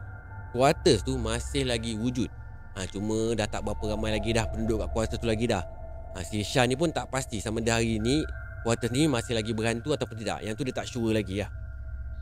Quarters 0.55 1.03
tu 1.03 1.19
masih 1.19 1.67
lagi 1.67 1.99
wujud 1.99 2.31
ha, 2.77 2.85
Cuma 2.85 3.33
dah 3.33 3.49
tak 3.49 3.65
berapa 3.65 3.97
ramai 3.97 4.13
lagi 4.13 4.37
dah 4.37 4.45
penduduk 4.45 4.85
kat 4.85 4.89
quarters 4.93 5.19
tu 5.19 5.25
lagi 5.25 5.49
dah 5.49 5.65
ha, 6.13 6.21
Si 6.21 6.45
Syah 6.45 6.69
ni 6.69 6.77
pun 6.77 6.93
tak 6.93 7.09
pasti 7.09 7.41
sama 7.41 7.57
dah 7.65 7.81
hari 7.81 7.97
ni 7.97 8.21
Quarters 8.61 8.93
ni 8.93 9.09
masih 9.09 9.33
lagi 9.33 9.57
berhantu 9.57 9.97
ataupun 9.97 10.15
tidak 10.21 10.45
Yang 10.45 10.53
tu 10.61 10.63
dia 10.69 10.75
tak 10.77 10.85
sure 10.85 11.09
lagi 11.09 11.41
lah 11.41 11.49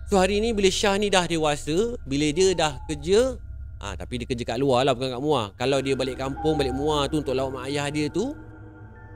So 0.07 0.15
hari 0.15 0.39
ni 0.39 0.55
bila 0.55 0.71
Syah 0.71 0.95
ni 0.95 1.11
dah 1.11 1.27
dewasa 1.27 1.99
Bila 2.07 2.31
dia 2.31 2.55
dah 2.55 2.79
kerja 2.87 3.35
Ha, 3.75 3.93
tapi 3.93 4.17
dia 4.17 4.25
kerja 4.25 4.55
kat 4.55 4.57
luar 4.57 4.87
lah 4.87 4.95
bukan 4.95 5.13
kat 5.13 5.21
Muar. 5.21 5.45
Kalau 5.59 5.83
dia 5.83 5.93
balik 5.99 6.15
kampung, 6.15 6.55
balik 6.55 6.71
Muar 6.71 7.11
tu 7.11 7.19
untuk 7.19 7.35
lawak 7.35 7.59
mak 7.59 7.63
ayah 7.67 7.91
dia 7.91 8.07
tu, 8.07 8.31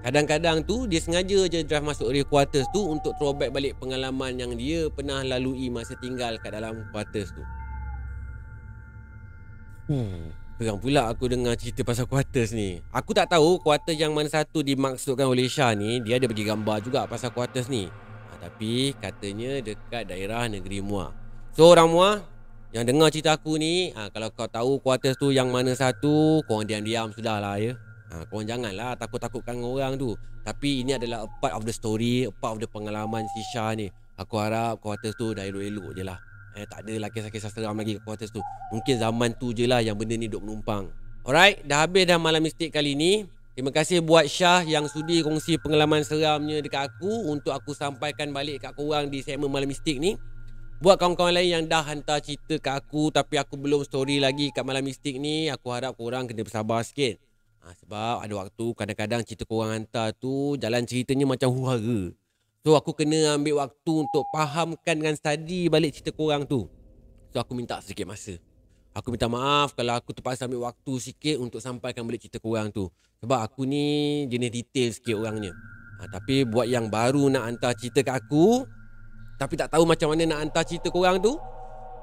kadang-kadang 0.03 0.61
tu 0.67 0.83
dia 0.85 0.99
sengaja 0.99 1.47
je 1.47 1.63
drive 1.63 1.85
masuk 1.87 2.11
area 2.11 2.27
quarters 2.27 2.67
tu 2.75 2.83
untuk 2.83 3.15
throwback 3.15 3.55
balik 3.55 3.79
pengalaman 3.79 4.35
yang 4.35 4.51
dia 4.55 4.91
pernah 4.91 5.23
lalui 5.23 5.71
masa 5.71 5.95
tinggal 6.03 6.35
kat 6.43 6.51
dalam 6.51 6.85
quarters 6.91 7.31
tu. 7.31 7.43
Hmm. 9.89 10.29
Terang 10.59 10.75
pula 10.75 11.07
aku 11.07 11.31
dengar 11.31 11.55
cerita 11.55 11.87
pasal 11.87 12.03
quarters 12.03 12.51
ni. 12.51 12.83
Aku 12.91 13.15
tak 13.15 13.31
tahu 13.31 13.63
quarters 13.63 13.95
yang 13.95 14.11
mana 14.11 14.27
satu 14.27 14.59
dimaksudkan 14.59 15.23
oleh 15.23 15.47
Syah 15.47 15.71
ni, 15.71 16.03
dia 16.03 16.19
ada 16.19 16.27
bagi 16.27 16.43
gambar 16.43 16.83
juga 16.83 17.07
pasal 17.07 17.31
quarters 17.31 17.71
ni. 17.71 17.87
Ha, 17.87 18.43
tapi 18.43 18.91
katanya 18.99 19.63
dekat 19.63 20.11
daerah 20.11 20.51
negeri 20.51 20.83
Muar. 20.83 21.15
So 21.55 21.71
orang 21.71 21.87
Muar, 21.87 22.27
yang 22.75 22.83
dengar 22.83 23.07
cerita 23.07 23.39
aku 23.39 23.55
ni 23.55 23.95
ha, 23.95 24.11
Kalau 24.11 24.29
kau 24.35 24.51
tahu 24.51 24.83
quarters 24.83 25.17
tu 25.17 25.33
yang 25.33 25.49
mana 25.49 25.73
satu 25.73 26.45
Korang 26.45 26.69
diam-diam 26.69 27.09
sudah 27.09 27.41
lah 27.41 27.57
ya 27.57 27.73
ha, 28.13 28.29
Korang 28.29 28.45
janganlah 28.45 28.93
takut-takutkan 28.93 29.57
orang 29.57 29.97
tu 29.97 30.13
Tapi 30.45 30.85
ini 30.85 30.93
adalah 30.93 31.25
a 31.25 31.29
part 31.41 31.57
of 31.57 31.65
the 31.65 31.73
story 31.73 32.29
A 32.29 32.33
part 32.35 32.53
of 32.53 32.59
the 32.61 32.69
pengalaman 32.69 33.25
si 33.33 33.41
Syah 33.57 33.73
ni 33.73 33.89
Aku 34.21 34.37
harap 34.37 34.77
quarters 34.85 35.17
tu 35.17 35.33
dah 35.33 35.49
elok-elok 35.49 35.97
je 35.97 36.05
lah 36.05 36.28
eh, 36.59 36.67
Tak 36.67 36.83
adalah 36.83 37.09
kisah-kisah 37.09 37.51
seram 37.51 37.79
lagi 37.79 37.95
ke 37.97 38.01
quarters 38.03 38.35
tu. 38.35 38.43
Mungkin 38.75 38.99
zaman 38.99 39.31
tu 39.39 39.55
je 39.55 39.63
lah 39.63 39.79
yang 39.79 39.95
benda 39.95 40.19
ni 40.19 40.27
duk 40.27 40.43
menumpang. 40.43 40.91
Alright, 41.23 41.63
dah 41.63 41.87
habis 41.87 42.03
dah 42.03 42.19
malam 42.19 42.43
mistik 42.43 42.75
kali 42.75 42.95
ni. 42.95 43.23
Terima 43.55 43.75
kasih 43.75 43.99
buat 43.99 44.23
Syah 44.23 44.63
yang 44.63 44.87
sudi 44.87 45.19
kongsi 45.19 45.59
pengalaman 45.59 45.99
seramnya 45.99 46.63
dekat 46.63 46.95
aku 46.95 47.27
Untuk 47.27 47.51
aku 47.51 47.75
sampaikan 47.75 48.31
balik 48.31 48.63
kat 48.63 48.71
korang 48.71 49.11
di 49.11 49.19
segmen 49.19 49.51
malam 49.51 49.67
mistik 49.67 49.99
ni. 49.99 50.15
Buat 50.79 50.95
kawan-kawan 50.95 51.35
lain 51.35 51.51
yang 51.51 51.63
dah 51.67 51.83
hantar 51.83 52.23
cerita 52.23 52.55
ke 52.55 52.71
aku 52.71 53.11
Tapi 53.11 53.35
aku 53.35 53.59
belum 53.59 53.83
story 53.83 54.23
lagi 54.23 54.47
kat 54.55 54.63
Malam 54.63 54.87
Mistik 54.87 55.19
ni 55.19 55.51
Aku 55.51 55.75
harap 55.75 55.99
korang 55.99 56.23
kena 56.23 56.39
bersabar 56.39 56.79
sikit. 56.87 57.19
Ha, 57.59 57.75
Sebab 57.83 58.23
ada 58.23 58.33
waktu 58.39 58.65
kadang-kadang 58.79 59.27
cerita 59.27 59.43
korang 59.43 59.75
hantar 59.75 60.15
tu 60.15 60.55
Jalan 60.55 60.87
ceritanya 60.87 61.27
macam 61.27 61.51
huara 61.51 62.15
So 62.65 62.75
aku 62.75 62.91
kena 62.91 63.39
ambil 63.39 63.63
waktu 63.63 63.93
untuk 64.03 64.27
fahamkan 64.35 64.99
dengan 64.99 65.15
study 65.15 65.71
balik 65.71 65.95
cerita 65.95 66.11
korang 66.11 66.43
tu. 66.43 66.67
So 67.31 67.39
aku 67.39 67.55
minta 67.55 67.79
sedikit 67.79 68.09
masa. 68.09 68.35
Aku 68.91 69.15
minta 69.15 69.31
maaf 69.31 69.77
kalau 69.77 69.95
aku 69.95 70.11
terpaksa 70.11 70.43
ambil 70.49 70.67
waktu 70.67 70.93
sikit 70.99 71.39
untuk 71.39 71.63
sampaikan 71.63 72.03
balik 72.03 72.27
cerita 72.27 72.43
korang 72.43 72.67
tu. 72.67 72.91
Sebab 73.23 73.39
aku 73.39 73.63
ni 73.63 74.27
jenis 74.27 74.51
detail 74.51 74.89
sikit 74.91 75.15
orangnya. 75.15 75.55
Ha, 75.99 76.07
Tapi 76.11 76.43
buat 76.47 76.67
yang 76.67 76.91
baru 76.91 77.31
nak 77.31 77.43
hantar 77.47 77.71
cerita 77.75 78.03
ke 78.03 78.11
aku 78.11 78.63
tapi 79.39 79.55
tak 79.55 79.71
tahu 79.71 79.87
macam 79.87 80.11
mana 80.11 80.27
nak 80.27 80.39
hantar 80.43 80.67
cerita 80.67 80.91
korang 80.91 81.23
tu 81.23 81.39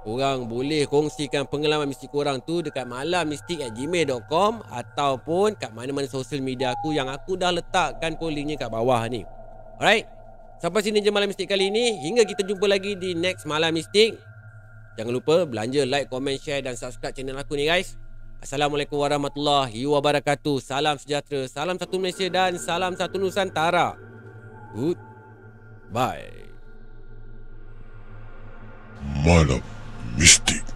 Korang 0.09 0.49
boleh 0.49 0.89
kongsikan 0.89 1.45
pengalaman 1.45 1.85
mistik 1.93 2.09
korang 2.09 2.41
tu 2.41 2.65
Dekat 2.65 2.89
malammistik.gmail.com 2.89 4.65
Ataupun 4.73 5.53
kat 5.61 5.69
mana-mana 5.77 6.09
sosial 6.09 6.41
media 6.41 6.73
aku 6.73 6.97
Yang 6.97 7.13
aku 7.13 7.37
dah 7.37 7.53
letakkan 7.53 8.17
pun 8.17 8.33
linknya 8.33 8.57
kat 8.57 8.73
bawah 8.73 9.05
ni. 9.05 9.29
Alright 9.77 10.16
Sampai 10.57 10.81
sini 10.81 11.05
je 11.05 11.13
Malam 11.13 11.29
Mistik 11.29 11.53
kali 11.53 11.69
ini. 11.69 12.01
Hingga 12.01 12.25
kita 12.25 12.41
jumpa 12.41 12.65
lagi 12.65 12.97
di 12.97 13.13
next 13.13 13.45
Malam 13.45 13.77
Mistik. 13.77 14.17
Jangan 14.97 15.13
lupa 15.13 15.45
belanja, 15.45 15.85
like, 15.85 16.09
comment, 16.09 16.41
share 16.41 16.65
dan 16.65 16.73
subscribe 16.73 17.13
channel 17.13 17.37
aku 17.37 17.53
ni 17.53 17.69
guys. 17.69 18.01
Assalamualaikum 18.41 18.97
warahmatullahi 18.97 19.85
wabarakatuh. 19.85 20.57
Salam 20.65 20.97
sejahtera, 20.97 21.45
salam 21.53 21.77
satu 21.77 22.01
Malaysia 22.01 22.25
dan 22.33 22.57
salam 22.57 22.97
satu 22.97 23.21
Nusantara. 23.21 23.97
Good 24.73 24.97
Bye. 25.93 26.49
Malam 29.23 29.63
mistik. 30.17 30.76